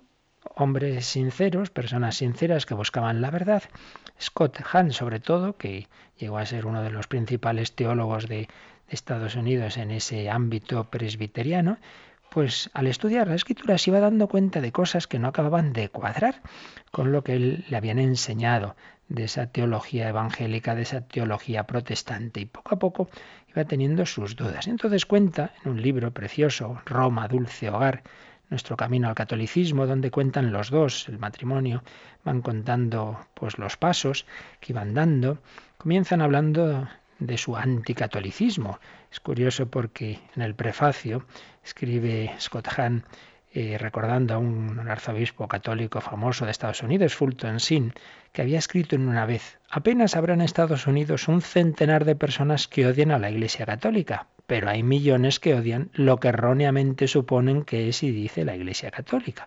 [0.57, 3.63] hombres sinceros, personas sinceras que buscaban la verdad.
[4.21, 8.49] Scott Hahn, sobre todo, que llegó a ser uno de los principales teólogos de,
[8.89, 11.79] Estados Unidos en ese ámbito presbiteriano,
[12.31, 15.89] pues al estudiar la escritura se iba dando cuenta de cosas que no acababan de
[15.89, 16.43] cuadrar
[16.91, 18.77] con lo que él le habían enseñado
[19.09, 23.09] de esa teología evangélica, de esa teología protestante, y poco a poco
[23.49, 24.67] iba teniendo sus dudas.
[24.67, 28.03] Entonces cuenta en un libro precioso, Roma, Dulce Hogar,
[28.51, 31.83] nuestro camino al catolicismo, donde cuentan los dos, el matrimonio,
[32.25, 34.27] van contando pues los pasos
[34.61, 35.39] que iban dando,
[35.77, 36.87] comienzan hablando
[37.19, 38.79] de su anticatolicismo.
[39.11, 41.25] Es curioso porque en el prefacio
[41.63, 43.05] escribe Scott Hahn
[43.57, 47.93] eh, recordando a un arzobispo católico famoso de Estados Unidos, Fulton Sin,
[48.33, 52.67] que había escrito en una vez, apenas habrá en Estados Unidos un centenar de personas
[52.67, 57.63] que odian a la Iglesia Católica, pero hay millones que odian lo que erróneamente suponen
[57.63, 59.47] que es y dice la Iglesia Católica.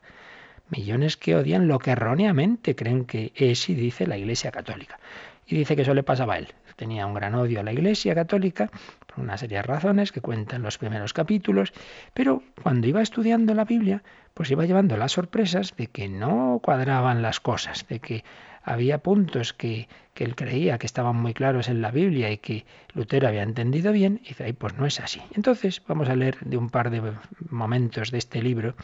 [0.69, 5.01] Millones que odian lo que erróneamente creen que es y dice la Iglesia Católica.
[5.45, 6.47] Y dice que eso le pasaba a él.
[6.77, 8.69] Tenía un gran odio a la Iglesia Católica
[9.17, 11.73] una serie de razones que cuentan los primeros capítulos,
[12.13, 14.03] pero cuando iba estudiando la Biblia,
[14.33, 18.23] pues iba llevando las sorpresas de que no cuadraban las cosas, de que
[18.63, 22.65] había puntos que, que él creía que estaban muy claros en la Biblia y que
[22.93, 25.21] Lutero había entendido bien, y dice, pues no es así.
[25.35, 27.01] Entonces vamos a leer de un par de
[27.49, 28.75] momentos de este libro,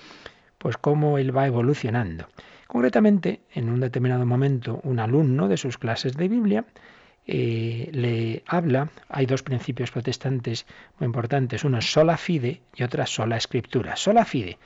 [0.57, 2.27] pues cómo él va evolucionando.
[2.67, 6.65] Concretamente, en un determinado momento, un alumno de sus clases de Biblia
[7.25, 10.65] eh, le habla, hay dos principios protestantes
[10.99, 13.95] muy importantes, uno es sola fide y otra sola escritura.
[13.95, 14.57] Sola fide,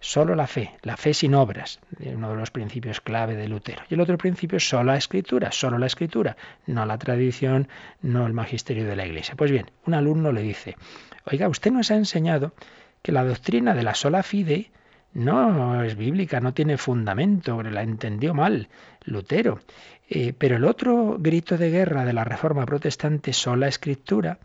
[0.00, 3.82] solo la fe, la fe sin obras, uno de los principios clave de Lutero.
[3.88, 6.36] Y el otro principio es sola escritura, solo la escritura,
[6.66, 7.68] no la tradición,
[8.02, 9.34] no el magisterio de la Iglesia.
[9.36, 10.76] Pues bien, un alumno le dice,
[11.24, 12.54] oiga, usted nos ha enseñado
[13.02, 14.70] que la doctrina de la sola fide
[15.12, 18.68] no es bíblica, no tiene fundamento, la entendió mal
[19.04, 19.60] Lutero.
[20.08, 24.38] Eh, pero el otro grito de guerra de la Reforma Protestante, sola escritura,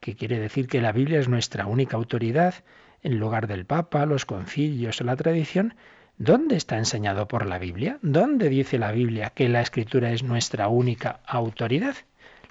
[0.00, 2.54] que quiere decir que la Biblia es nuestra única autoridad,
[3.02, 5.74] en lugar del Papa, los concilios o la tradición,
[6.18, 7.98] ¿dónde está enseñado por la Biblia?
[8.02, 11.96] ¿Dónde dice la Biblia que la escritura es nuestra única autoridad?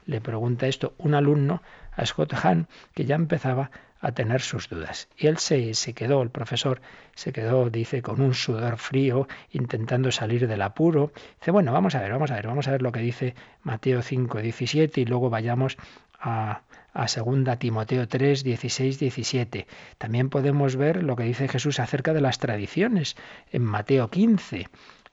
[0.06, 3.72] Le pregunta esto un alumno a Scott Hahn, que ya empezaba
[4.02, 5.08] a tener sus dudas.
[5.16, 6.82] Y él se, se, quedó, el profesor
[7.16, 11.12] se quedó, dice, con un sudor frío, intentando salir del apuro.
[11.40, 14.02] Dice, bueno, vamos a ver, vamos a ver, vamos a ver lo que dice Mateo
[14.02, 15.78] 5, 17 y luego vayamos
[16.20, 19.68] a, a 2 Timoteo 3, 16, 17.
[19.98, 23.16] También podemos ver lo que dice Jesús acerca de las tradiciones
[23.52, 24.68] en Mateo 15.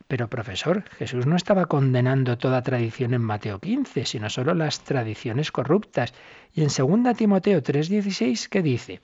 [0.09, 5.53] Pero profesor, Jesús no estaba condenando toda tradición en Mateo 15, sino solo las tradiciones
[5.53, 6.15] corruptas.
[6.55, 9.01] Y en 2 Timoteo 3:16, ¿qué dice?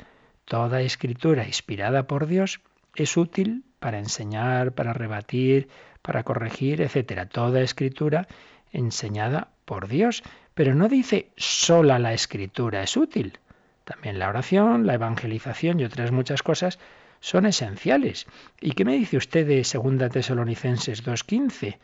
[0.47, 2.63] Toda escritura inspirada por Dios
[2.97, 5.69] es útil para enseñar, para rebatir,
[6.01, 7.29] para corregir, etc.
[7.31, 8.27] Toda escritura
[8.73, 10.23] enseñada por Dios.
[10.55, 13.39] Pero no dice sola la escritura es útil.
[13.85, 16.79] También la oración, la evangelización y otras muchas cosas
[17.25, 18.27] son esenciales.
[18.61, 21.79] ¿Y qué me dice usted de 2 Tesalonicenses 2.15?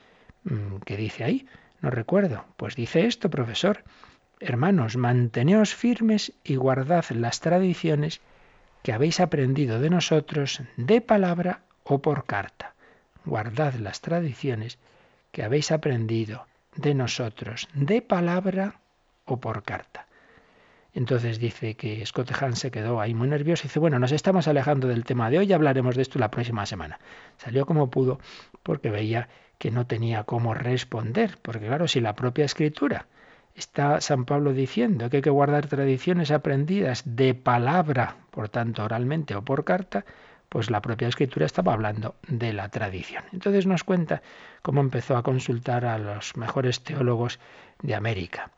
[0.44, 1.46] Mm, ¿Qué dice ahí?
[1.80, 2.44] No recuerdo.
[2.58, 3.82] Pues dice esto, profesor.
[4.38, 8.20] Hermanos, manteneos firmes y guardad las tradiciones
[8.82, 12.74] que habéis aprendido de nosotros de palabra o por carta.
[13.24, 14.78] Guardad las tradiciones
[15.32, 18.80] que habéis aprendido de nosotros, de palabra
[19.24, 20.06] o por carta.
[20.92, 24.48] Entonces dice que Scott Hahn se quedó ahí muy nervioso y dice, bueno, nos estamos
[24.48, 26.98] alejando del tema de hoy, hablaremos de esto la próxima semana.
[27.36, 28.18] Salió como pudo
[28.62, 29.28] porque veía
[29.58, 33.06] que no tenía cómo responder, porque claro, si la propia escritura
[33.54, 39.34] está San Pablo diciendo que hay que guardar tradiciones aprendidas de palabra, por tanto oralmente
[39.34, 40.04] o por carta,
[40.48, 43.22] pues la propia escritura estaba hablando de la tradición.
[43.32, 44.22] Entonces nos cuenta
[44.62, 47.38] cómo empezó a consultar a los mejores teólogos
[47.82, 48.50] de América.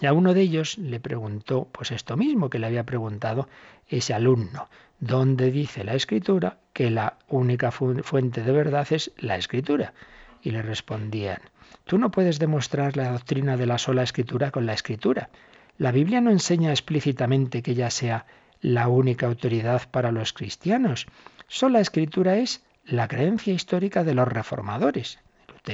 [0.00, 3.48] Y a uno de ellos le preguntó pues esto mismo que le había preguntado
[3.88, 4.68] ese alumno,
[4.98, 9.94] ¿dónde dice la escritura que la única fuente de verdad es la escritura?
[10.42, 11.40] Y le respondían,
[11.84, 15.30] tú no puedes demostrar la doctrina de la sola escritura con la escritura.
[15.78, 18.26] La Biblia no enseña explícitamente que ella sea
[18.60, 21.06] la única autoridad para los cristianos.
[21.48, 25.18] Sola escritura es la creencia histórica de los reformadores,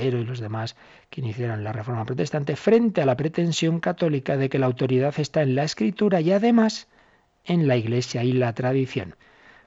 [0.01, 0.77] Y los demás
[1.11, 5.43] que iniciaron la reforma protestante, frente a la pretensión católica de que la autoridad está
[5.43, 6.89] en la escritura y además
[7.45, 9.17] en la iglesia y la tradición.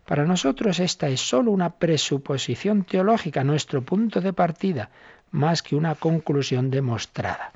[0.06, 4.90] Para nosotros esta es sólo una presuposición teológica, nuestro punto de partida,
[5.32, 7.52] más que una conclusión demostrada.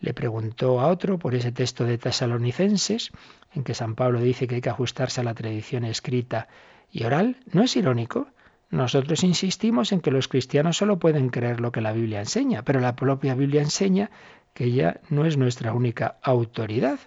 [0.00, 3.12] Le preguntó a otro por ese texto de Tesalonicenses,
[3.54, 6.48] en que San Pablo dice que hay que ajustarse a la tradición escrita
[6.90, 7.36] y oral.
[7.52, 8.26] ¿No es irónico?
[8.72, 12.80] Nosotros insistimos en que los cristianos solo pueden creer lo que la Biblia enseña, pero
[12.80, 14.10] la propia Biblia enseña
[14.54, 16.98] que ella no es nuestra única autoridad.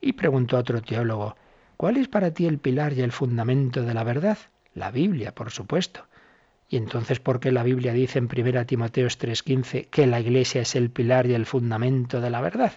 [0.00, 1.34] Y preguntó a otro teólogo,
[1.76, 4.38] ¿cuál es para ti el pilar y el fundamento de la verdad?
[4.74, 6.06] La Biblia, por supuesto.
[6.68, 10.76] Y entonces, ¿por qué la Biblia dice en 1 Timoteo 3:15 que la Iglesia es
[10.76, 12.74] el pilar y el fundamento de la verdad?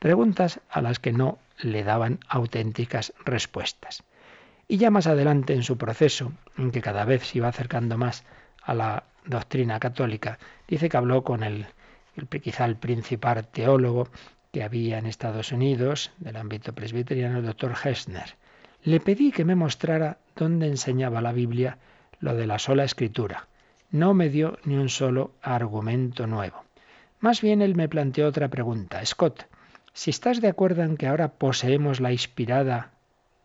[0.00, 4.02] Preguntas a las que no le daban auténticas respuestas.
[4.66, 8.24] Y ya más adelante en su proceso, en que cada vez se iba acercando más
[8.62, 10.38] a la doctrina católica,
[10.68, 11.66] dice que habló con el,
[12.16, 14.08] el quizá el principal teólogo
[14.52, 18.36] que había en Estados Unidos del ámbito presbiteriano, el doctor Hessner.
[18.84, 21.78] Le pedí que me mostrara dónde enseñaba la Biblia
[22.20, 23.48] lo de la sola escritura.
[23.90, 26.64] No me dio ni un solo argumento nuevo.
[27.20, 29.04] Más bien él me planteó otra pregunta.
[29.04, 29.46] Scott,
[29.92, 32.92] si estás de acuerdo en que ahora poseemos la inspirada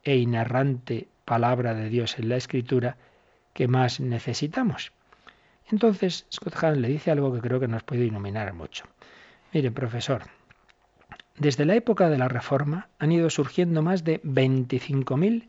[0.04, 2.98] e inerrante palabra de Dios en la escritura,
[3.54, 4.92] ¿qué más necesitamos?
[5.70, 8.86] Entonces Scott Hahn le dice algo que creo que nos puede iluminar mucho.
[9.54, 10.24] Mire, profesor,
[11.38, 15.48] desde la época de la Reforma han ido surgiendo más de 25.000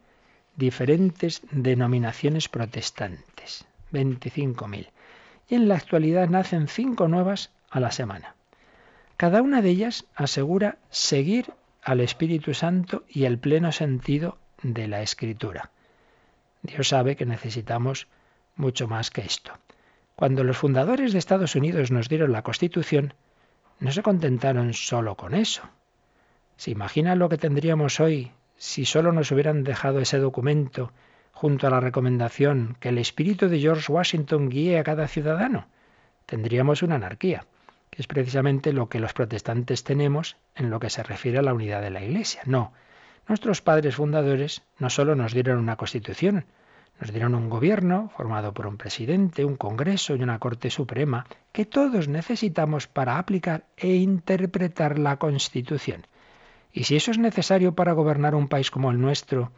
[0.55, 4.91] diferentes denominaciones protestantes, 25.000.
[5.49, 8.35] Y en la actualidad nacen cinco nuevas a la semana.
[9.16, 15.03] Cada una de ellas asegura seguir al Espíritu Santo y el pleno sentido de la
[15.03, 15.71] Escritura.
[16.63, 18.07] Dios sabe que necesitamos
[18.57, 19.53] mucho más que esto.
[20.17, 23.15] Cuando los fundadores de Estados Unidos nos dieron la Constitución,
[23.79, 25.63] no se contentaron solo con eso.
[26.57, 30.93] ¿Se imagina lo que tendríamos hoy si solo nos hubieran dejado ese documento
[31.33, 35.67] junto a la recomendación que el espíritu de George Washington guíe a cada ciudadano?
[36.27, 37.47] Tendríamos una anarquía,
[37.89, 41.55] que es precisamente lo que los protestantes tenemos en lo que se refiere a la
[41.55, 42.43] unidad de la Iglesia.
[42.45, 42.75] No,
[43.31, 46.47] nuestros padres fundadores no solo nos dieron una constitución,
[47.01, 51.64] nos dieron un gobierno formado por un presidente, un Congreso y una Corte Suprema que
[51.64, 56.09] todos necesitamos para aplicar e interpretar la Constitución.
[56.72, 59.53] Y si eso es necesario para gobernar un país como el nuestro,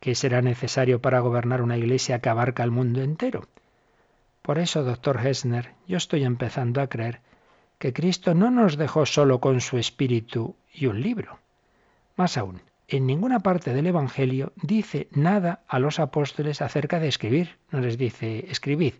[0.00, 3.46] ¿qué será necesario para gobernar una iglesia que abarca el mundo entero?
[4.40, 7.20] Por eso, doctor Hessner, yo estoy empezando a creer
[7.78, 11.38] que Cristo no nos dejó solo con su espíritu y un libro.
[12.16, 17.58] Más aún, en ninguna parte del Evangelio dice nada a los apóstoles acerca de escribir.
[17.70, 18.94] No les dice escribid.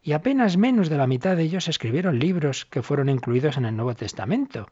[0.00, 3.74] Y apenas menos de la mitad de ellos escribieron libros que fueron incluidos en el
[3.74, 4.68] Nuevo Testamento.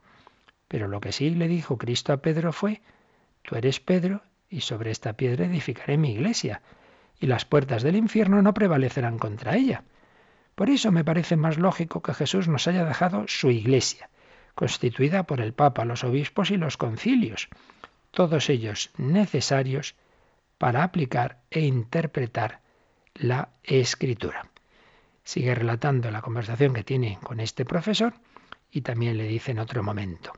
[0.69, 2.81] Pero lo que sí le dijo Cristo a Pedro fue,
[3.41, 6.61] tú eres Pedro, y sobre esta piedra edificaré mi iglesia,
[7.19, 9.83] y las puertas del infierno no prevalecerán contra ella.
[10.55, 14.09] Por eso me parece más lógico que Jesús nos haya dejado su iglesia,
[14.55, 17.49] constituida por el Papa, los obispos y los concilios
[18.13, 19.95] todos ellos necesarios
[20.59, 22.61] para aplicar e interpretar
[23.15, 24.47] la escritura.
[25.23, 28.13] Sigue relatando la conversación que tiene con este profesor
[28.71, 30.31] y también le dice en otro momento,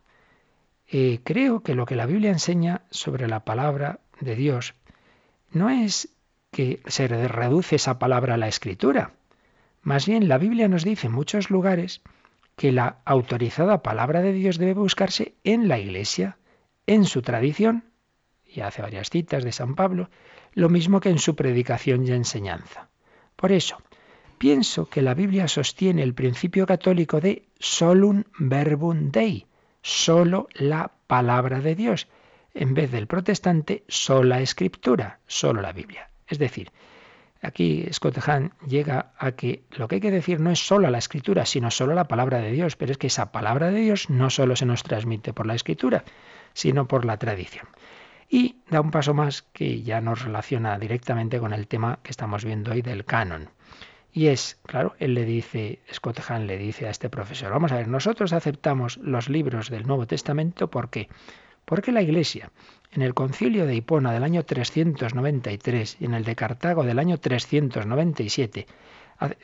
[0.87, 4.75] eh, creo que lo que la Biblia enseña sobre la palabra de Dios
[5.51, 6.09] no es
[6.51, 9.13] que se reduce esa palabra a la escritura.
[9.81, 12.01] Más bien la Biblia nos dice en muchos lugares
[12.55, 16.37] que la autorizada palabra de Dios debe buscarse en la iglesia,
[16.87, 17.85] en su tradición,
[18.45, 20.09] y hace varias citas de San Pablo,
[20.53, 22.89] lo mismo que en su predicación y enseñanza.
[23.35, 23.81] Por eso,
[24.37, 29.45] pienso que la Biblia sostiene el principio católico de solum verbum Dei,
[29.81, 32.07] solo la palabra de Dios,
[32.53, 36.09] en vez del protestante, sola escritura, solo la Biblia.
[36.27, 36.71] Es decir,
[37.41, 40.97] aquí Scott Hahn llega a que lo que hay que decir no es solo la
[40.97, 44.29] escritura, sino solo la palabra de Dios, pero es que esa palabra de Dios no
[44.29, 46.05] solo se nos transmite por la escritura,
[46.55, 47.67] sino por la tradición.
[48.27, 52.43] Y da un paso más que ya nos relaciona directamente con el tema que estamos
[52.43, 53.49] viendo hoy del canon.
[54.11, 57.75] Y es, claro, él le dice, Scott Hahn le dice a este profesor, vamos a
[57.75, 61.09] ver, nosotros aceptamos los libros del Nuevo Testamento, ¿por qué?
[61.65, 62.49] Porque la Iglesia,
[62.93, 67.17] en el concilio de Hipona del año 393 y en el de Cartago del año
[67.17, 68.67] 397,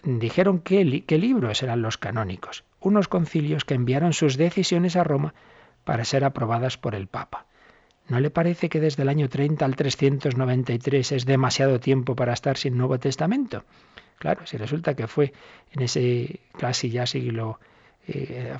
[0.04, 0.84] dijeron qué
[1.18, 5.34] libros eran los canónicos, unos concilios que enviaron sus decisiones a Roma
[5.84, 7.46] para ser aprobadas por el Papa.
[8.08, 12.58] ¿No le parece que desde el año 30 al 393 es demasiado tiempo para estar
[12.58, 13.64] sin Nuevo Testamento?
[14.18, 15.34] Claro, si resulta que fue
[15.72, 17.60] en ese casi ya siglo
[18.08, 18.56] eh,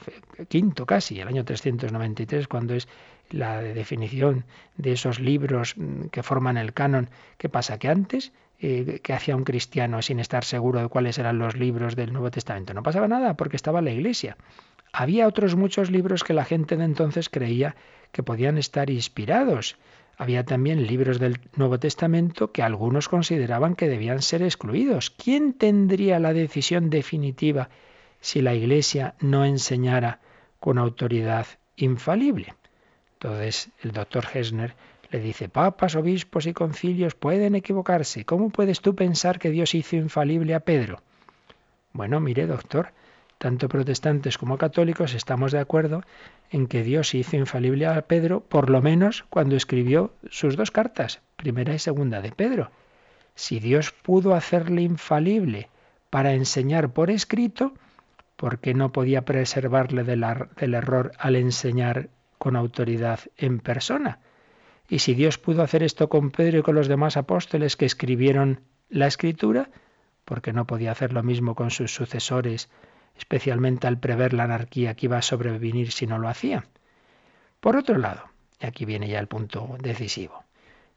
[0.48, 2.88] quinto casi, el año 393, cuando es
[3.30, 4.46] la definición
[4.78, 7.78] de esos libros mm, que forman el canon, ¿qué pasa?
[7.78, 11.96] Que antes, eh, ¿qué hacía un cristiano sin estar seguro de cuáles eran los libros
[11.96, 12.74] del Nuevo Testamento?
[12.74, 14.38] No pasaba nada porque estaba la Iglesia.
[14.94, 17.76] Había otros muchos libros que la gente de entonces creía
[18.12, 19.78] que podían estar inspirados.
[20.18, 25.10] Había también libros del Nuevo Testamento que algunos consideraban que debían ser excluidos.
[25.10, 27.70] ¿Quién tendría la decisión definitiva
[28.20, 30.20] si la Iglesia no enseñara
[30.60, 32.54] con autoridad infalible?
[33.14, 34.76] Entonces el doctor Hesner
[35.10, 38.26] le dice, papas, obispos y concilios pueden equivocarse.
[38.26, 41.02] ¿Cómo puedes tú pensar que Dios hizo infalible a Pedro?
[41.94, 42.94] Bueno, mire, doctor,
[43.42, 46.04] tanto protestantes como católicos estamos de acuerdo
[46.52, 51.22] en que Dios hizo infalible a Pedro, por lo menos cuando escribió sus dos cartas,
[51.38, 52.70] primera y segunda de Pedro.
[53.34, 55.70] Si Dios pudo hacerle infalible
[56.12, 57.74] para enseñar por escrito,
[58.36, 60.24] ¿por qué no podía preservarle del,
[60.76, 64.20] error al enseñar con autoridad en persona?
[64.88, 68.60] Y si Dios pudo hacer esto con Pedro y con los demás apóstoles que escribieron
[68.88, 69.72] la escritura,
[70.26, 72.70] ¿por qué no podía hacer lo mismo con sus sucesores
[73.18, 76.66] especialmente al prever la anarquía que iba a sobrevenir si no lo hacía.
[77.60, 78.24] Por otro lado,
[78.60, 80.44] y aquí viene ya el punto decisivo,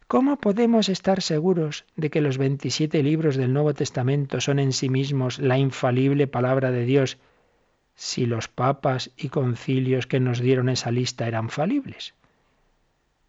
[0.07, 4.89] ¿cómo podemos estar seguros de que los 27 libros del Nuevo Testamento son en sí
[4.89, 7.19] mismos la infalible palabra de Dios
[7.95, 12.15] si los papas y concilios que nos dieron esa lista eran falibles?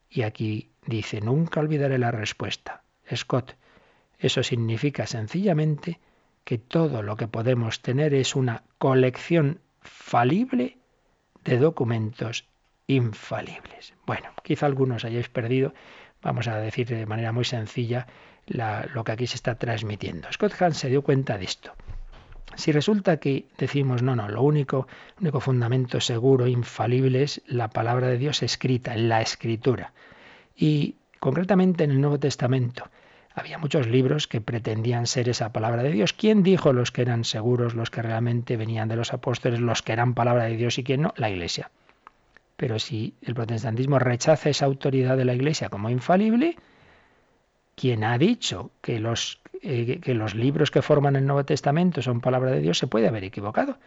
[0.09, 2.83] Y aquí dice, nunca olvidaré la respuesta.
[3.13, 3.55] Scott,
[4.17, 5.99] eso significa sencillamente
[6.45, 10.77] que todo lo que podemos tener es una colección falible
[11.43, 12.45] de documentos
[12.87, 13.93] infalibles.
[14.05, 15.73] Bueno, quizá algunos hayáis perdido,
[16.21, 18.07] vamos a decir de manera muy sencilla,
[18.47, 20.31] lo que aquí se está transmitiendo.
[20.31, 21.73] Scott Hahn se dio cuenta de esto.
[22.55, 24.87] Si resulta que decimos, no, no, lo único,
[25.19, 29.93] único fundamento seguro, infalible es la palabra de Dios escrita, en la escritura.
[30.55, 32.89] Y concretamente en el Nuevo Testamento
[33.35, 36.13] había muchos libros que pretendían ser esa palabra de Dios.
[36.13, 39.93] ¿Quién dijo los que eran seguros, los que realmente venían de los apóstoles, los que
[39.93, 41.13] eran palabra de Dios y quién no?
[41.17, 41.69] La Iglesia.
[42.55, 46.55] Pero si el protestantismo rechaza esa autoridad de la Iglesia como infalible,
[47.75, 52.21] ¿quién ha dicho que los eh, que los libros que forman el Nuevo Testamento son
[52.21, 53.79] palabra de Dios, se puede haber equivocado.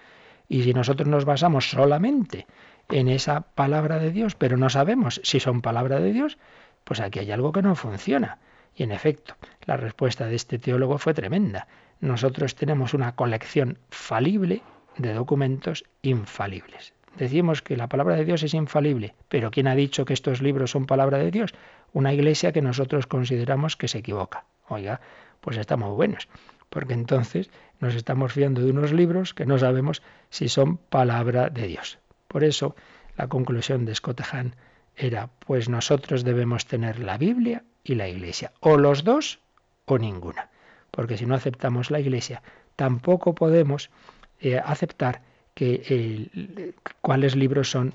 [0.48, 2.46] Y si nosotros nos basamos solamente
[2.88, 6.36] en esa palabra de Dios, pero no sabemos si son palabra de Dios,
[6.82, 8.38] pues aquí hay algo que no funciona.
[8.78, 9.34] Y en efecto,
[9.66, 11.66] la respuesta de este teólogo fue tremenda.
[12.00, 14.62] Nosotros tenemos una colección falible
[14.96, 16.94] de documentos infalibles.
[17.16, 20.70] Decimos que la palabra de Dios es infalible, pero ¿quién ha dicho que estos libros
[20.70, 21.54] son palabra de Dios?
[21.92, 24.44] Una iglesia que nosotros consideramos que se equivoca.
[24.68, 25.00] Oiga,
[25.40, 26.28] pues estamos buenos,
[26.70, 27.50] porque entonces
[27.80, 31.98] nos estamos fiando de unos libros que no sabemos si son palabra de Dios.
[32.28, 32.76] Por eso,
[33.16, 34.54] la conclusión de Scott Hahn
[34.94, 39.40] era, pues nosotros debemos tener la Biblia y la Iglesia, o los dos
[39.86, 40.50] o ninguna,
[40.90, 42.42] porque si no aceptamos la Iglesia,
[42.76, 43.90] tampoco podemos
[44.40, 45.22] eh, aceptar
[45.54, 46.70] que
[47.00, 47.94] cuáles libros son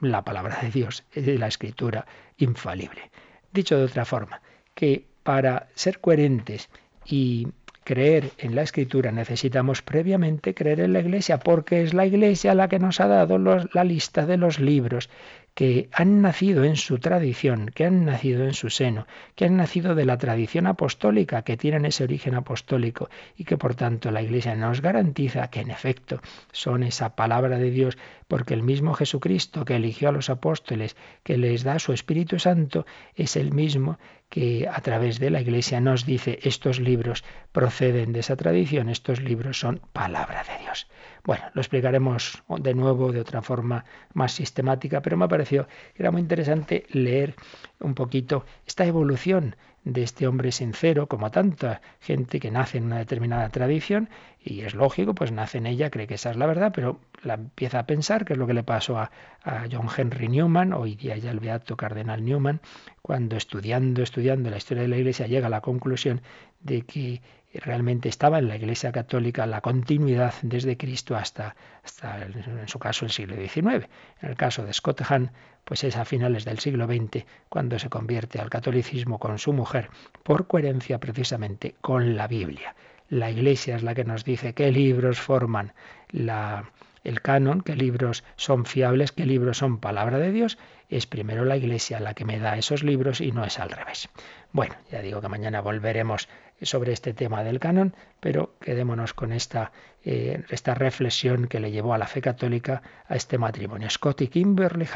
[0.00, 2.06] la palabra de Dios, la escritura
[2.38, 3.10] infalible.
[3.52, 4.40] Dicho de otra forma,
[4.74, 6.70] que para ser coherentes
[7.04, 7.48] y
[7.84, 12.68] creer en la escritura necesitamos previamente creer en la iglesia, porque es la iglesia la
[12.68, 15.10] que nos ha dado la lista de los libros
[15.54, 19.94] que han nacido en su tradición, que han nacido en su seno, que han nacido
[19.94, 24.54] de la tradición apostólica, que tienen ese origen apostólico y que por tanto la Iglesia
[24.56, 26.20] nos garantiza que en efecto
[26.52, 27.98] son esa palabra de Dios,
[28.28, 32.86] porque el mismo Jesucristo que eligió a los apóstoles, que les da su Espíritu Santo,
[33.14, 33.98] es el mismo
[34.30, 37.22] que a través de la Iglesia nos dice estos libros
[37.52, 40.86] proceden de esa tradición, estos libros son palabra de Dios.
[41.24, 45.66] Bueno, lo explicaremos de nuevo de otra forma más sistemática, pero me ha que
[45.96, 47.36] era muy interesante leer
[47.78, 49.54] un poquito esta evolución
[49.84, 54.08] de este hombre sincero, como tanta gente que nace en una determinada tradición,
[54.40, 57.34] y es lógico, pues nace en ella, cree que esa es la verdad, pero la
[57.34, 59.10] empieza a pensar, que es lo que le pasó a,
[59.42, 62.60] a John Henry Newman, hoy día ya el beato cardenal Newman,
[63.00, 66.20] cuando estudiando, estudiando la historia de la Iglesia llega a la conclusión
[66.60, 67.20] de que
[67.60, 73.04] realmente estaba en la Iglesia Católica la continuidad desde Cristo hasta, hasta en su caso,
[73.04, 73.88] el siglo XIX.
[74.20, 75.30] En el caso de Scott Hahn,
[75.64, 79.90] pues es a finales del siglo XX cuando se convierte al catolicismo con su mujer,
[80.22, 82.74] por coherencia precisamente con la Biblia.
[83.08, 85.72] La Iglesia es la que nos dice qué libros forman
[86.10, 86.64] la,
[87.04, 91.56] el canon, qué libros son fiables, qué libros son palabra de Dios, es primero la
[91.56, 94.08] Iglesia la que me da esos libros y no es al revés.
[94.52, 96.28] Bueno, ya digo que mañana volveremos
[96.60, 99.72] sobre este tema del canon, pero quedémonos con esta,
[100.04, 103.88] eh, esta reflexión que le llevó a la fe católica a este matrimonio.
[103.90, 104.86] Scott y Kimberly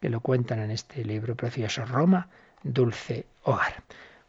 [0.00, 2.28] que lo cuentan en este libro precioso, Roma,
[2.62, 3.84] Dulce Hogar.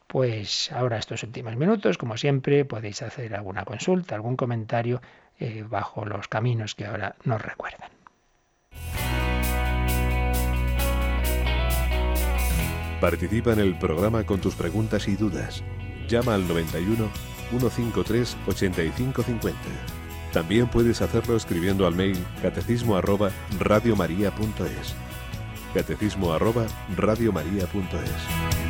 [0.10, 5.04] Pues ahora estos últimos minutos, como siempre, podéis hacer alguna consulta, algún comentario
[5.40, 7.92] eh, bajo los caminos que ahora nos recuerdan.
[13.00, 15.64] Participa en el programa con tus preguntas y dudas
[16.10, 17.08] Llama al 91
[17.52, 19.60] 153 8550.
[20.34, 23.30] También puedes hacerlo escribiendo al mail catecismo arroba
[23.60, 24.96] radiomaria.es.
[26.98, 28.69] Radiomaria.es.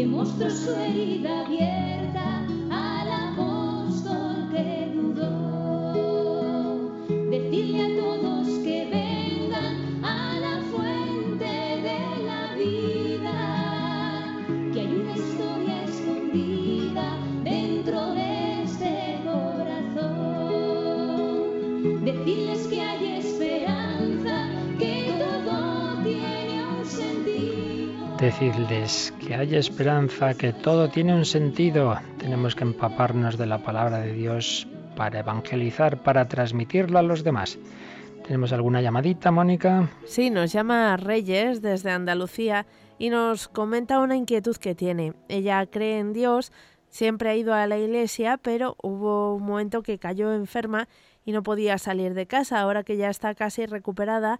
[0.00, 2.39] que su herida abierta.
[28.30, 31.98] Decirles que hay esperanza, que todo tiene un sentido.
[32.18, 37.58] Tenemos que empaparnos de la palabra de Dios para evangelizar, para transmitirla a los demás.
[38.24, 39.90] ¿Tenemos alguna llamadita, Mónica?
[40.04, 42.66] Sí, nos llama Reyes desde Andalucía
[42.98, 45.12] y nos comenta una inquietud que tiene.
[45.28, 46.52] Ella cree en Dios,
[46.88, 50.86] siempre ha ido a la iglesia, pero hubo un momento que cayó enferma
[51.24, 52.60] y no podía salir de casa.
[52.60, 54.38] Ahora que ya está casi recuperada,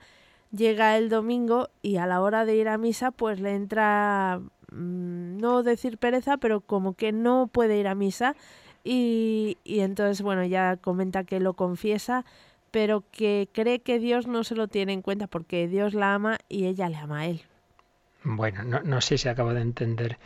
[0.53, 4.41] llega el domingo y a la hora de ir a misa pues le entra
[4.73, 8.37] mm, no decir pereza pero como que no puede ir a misa
[8.85, 12.25] y, y entonces bueno ya comenta que lo confiesa
[12.71, 16.39] pero que cree que Dios no se lo tiene en cuenta porque Dios la ama
[16.49, 17.43] y ella le ama a él.
[18.23, 20.19] Bueno, no, no sé si acabo de entender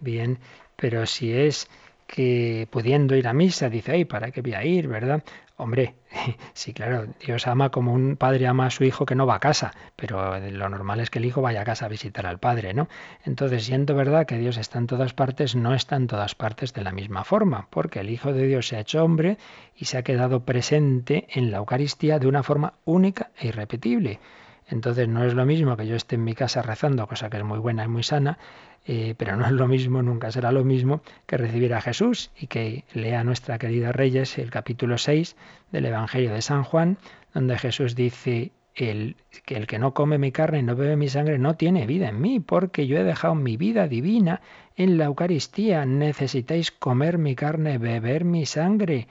[0.00, 0.38] bien,
[0.76, 1.68] pero si es
[2.06, 5.22] que pudiendo ir a misa, dice, ay, ¿para qué voy a ir, verdad?
[5.60, 5.96] Hombre,
[6.54, 9.40] sí, claro, Dios ama como un padre ama a su hijo que no va a
[9.40, 12.74] casa, pero lo normal es que el hijo vaya a casa a visitar al padre,
[12.74, 12.88] ¿no?
[13.24, 16.84] Entonces, siendo verdad que Dios está en todas partes, no está en todas partes de
[16.84, 19.36] la misma forma, porque el Hijo de Dios se ha hecho hombre
[19.74, 24.20] y se ha quedado presente en la Eucaristía de una forma única e irrepetible.
[24.68, 27.44] Entonces no es lo mismo que yo esté en mi casa rezando, cosa que es
[27.44, 28.38] muy buena y muy sana,
[28.86, 32.46] eh, pero no es lo mismo, nunca será lo mismo que recibir a Jesús y
[32.46, 35.36] que lea nuestra querida Reyes el capítulo 6
[35.72, 36.98] del Evangelio de San Juan,
[37.34, 41.08] donde Jesús dice el, que el que no come mi carne y no bebe mi
[41.08, 44.40] sangre no tiene vida en mí, porque yo he dejado mi vida divina
[44.76, 45.84] en la Eucaristía.
[45.84, 49.08] Necesitáis comer mi carne, beber mi sangre.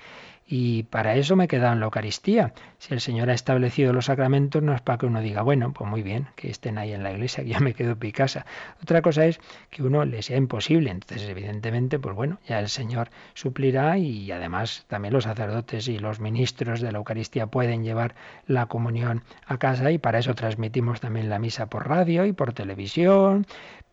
[0.50, 2.54] Y para eso me he quedado en la Eucaristía.
[2.78, 5.90] Si el Señor ha establecido los sacramentos, no es para que uno diga, bueno, pues
[5.90, 8.46] muy bien, que estén ahí en la iglesia, que ya me quedo en mi casa.
[8.82, 10.90] Otra cosa es que uno le sea imposible.
[10.90, 16.22] Entonces, evidentemente, pues bueno, ya el Señor suplirá y además también los sacerdotes y los
[16.22, 21.30] ministros de la Eucaristía pueden llevar la comunión a casa y para eso transmitimos también
[21.30, 23.46] la misa por radio y por televisión.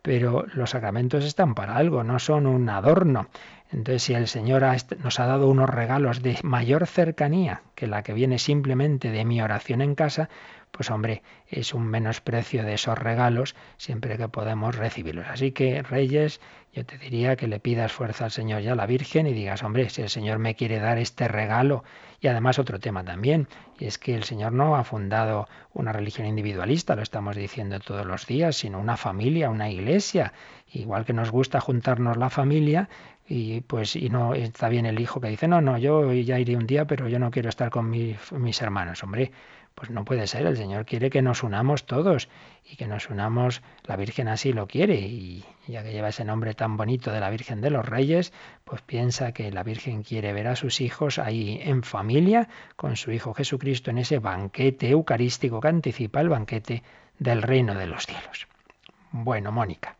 [0.05, 3.27] Pero los sacramentos están para algo, no son un adorno.
[3.71, 4.63] Entonces, si el Señor
[5.03, 9.41] nos ha dado unos regalos de mayor cercanía que la que viene simplemente de mi
[9.41, 10.29] oración en casa,
[10.69, 15.25] pues hombre, es un menosprecio de esos regalos siempre que podemos recibirlos.
[15.27, 16.39] Así que, Reyes,
[16.71, 19.63] yo te diría que le pidas fuerza al Señor y a la Virgen y digas,
[19.63, 21.83] hombre, si el Señor me quiere dar este regalo,
[22.25, 23.47] y además otro tema también,
[23.77, 28.03] y es que el Señor no ha fundado una religión individualista, lo estamos diciendo todos
[28.03, 30.33] los días, sino una familia, una iglesia.
[30.73, 32.89] Igual que nos gusta juntarnos la familia,
[33.27, 36.55] y pues y no está bien el hijo que dice no no yo ya iré
[36.55, 39.31] un día pero yo no quiero estar con mis hermanos hombre
[39.75, 42.29] pues no puede ser, el Señor quiere que nos unamos todos
[42.63, 46.53] y que nos unamos, la Virgen así lo quiere y ya que lleva ese nombre
[46.53, 50.47] tan bonito de la Virgen de los Reyes, pues piensa que la Virgen quiere ver
[50.47, 55.67] a sus hijos ahí en familia con su Hijo Jesucristo en ese banquete eucarístico que
[55.67, 56.83] anticipa el banquete
[57.19, 58.47] del reino de los cielos.
[59.11, 59.95] Bueno, Mónica,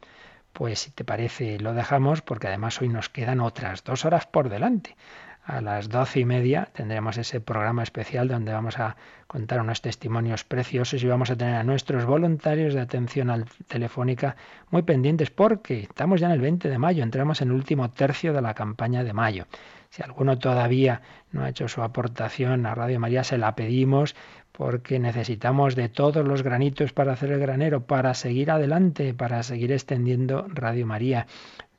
[0.53, 4.49] pues si te parece lo dejamos porque además hoy nos quedan otras dos horas por
[4.49, 4.95] delante
[5.46, 8.96] a las doce y media tendremos ese programa especial donde vamos a
[9.28, 14.36] contar unos testimonios preciosos y vamos a tener a nuestros voluntarios de atención al telefónica
[14.72, 18.34] muy pendientes porque estamos ya en el 20 de mayo, entramos en el último tercio
[18.34, 19.46] de la campaña de mayo.
[19.91, 24.16] Si alguno todavía no ha hecho su aportación a Radio María, se la pedimos
[24.52, 29.72] porque necesitamos de todos los granitos para hacer el granero, para seguir adelante, para seguir
[29.72, 31.28] extendiendo Radio María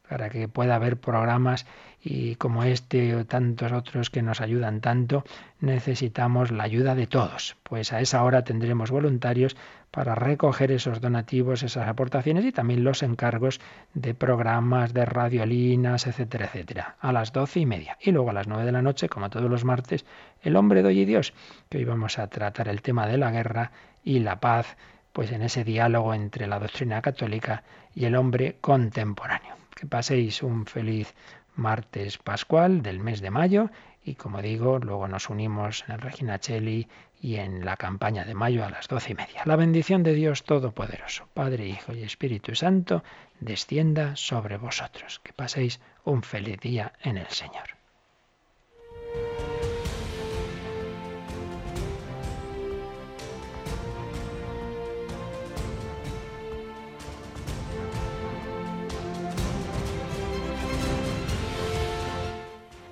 [0.09, 1.67] para que pueda haber programas
[2.09, 5.25] y como este o tantos otros que nos ayudan tanto,
[5.59, 7.57] necesitamos la ayuda de todos.
[7.65, 9.57] Pues a esa hora tendremos voluntarios
[9.91, 13.61] para recoger esos donativos, esas aportaciones y también los encargos
[13.95, 17.99] de programas, de radiolinas, etcétera, etcétera, a las doce y media.
[18.01, 20.05] Y luego a las nueve de la noche, como todos los martes,
[20.43, 21.35] el hombre de hoy y Dios,
[21.69, 23.73] que hoy vamos a tratar el tema de la guerra
[24.05, 24.77] y la paz,
[25.13, 27.65] pues en ese diálogo entre la doctrina católica
[27.97, 29.57] y el hombre contemporáneo.
[29.75, 31.13] Que paséis un feliz
[31.57, 33.71] martes pascual del mes de mayo
[34.05, 36.89] y como digo, luego nos unimos en el Regina Cheli
[37.21, 39.43] y en la campaña de mayo a las doce y media.
[39.47, 43.03] La bendición de Dios Todopoderoso, Padre, Hijo y Espíritu Santo,
[43.41, 45.21] descienda sobre vosotros.
[45.25, 47.76] Que paséis un feliz día en el Señor.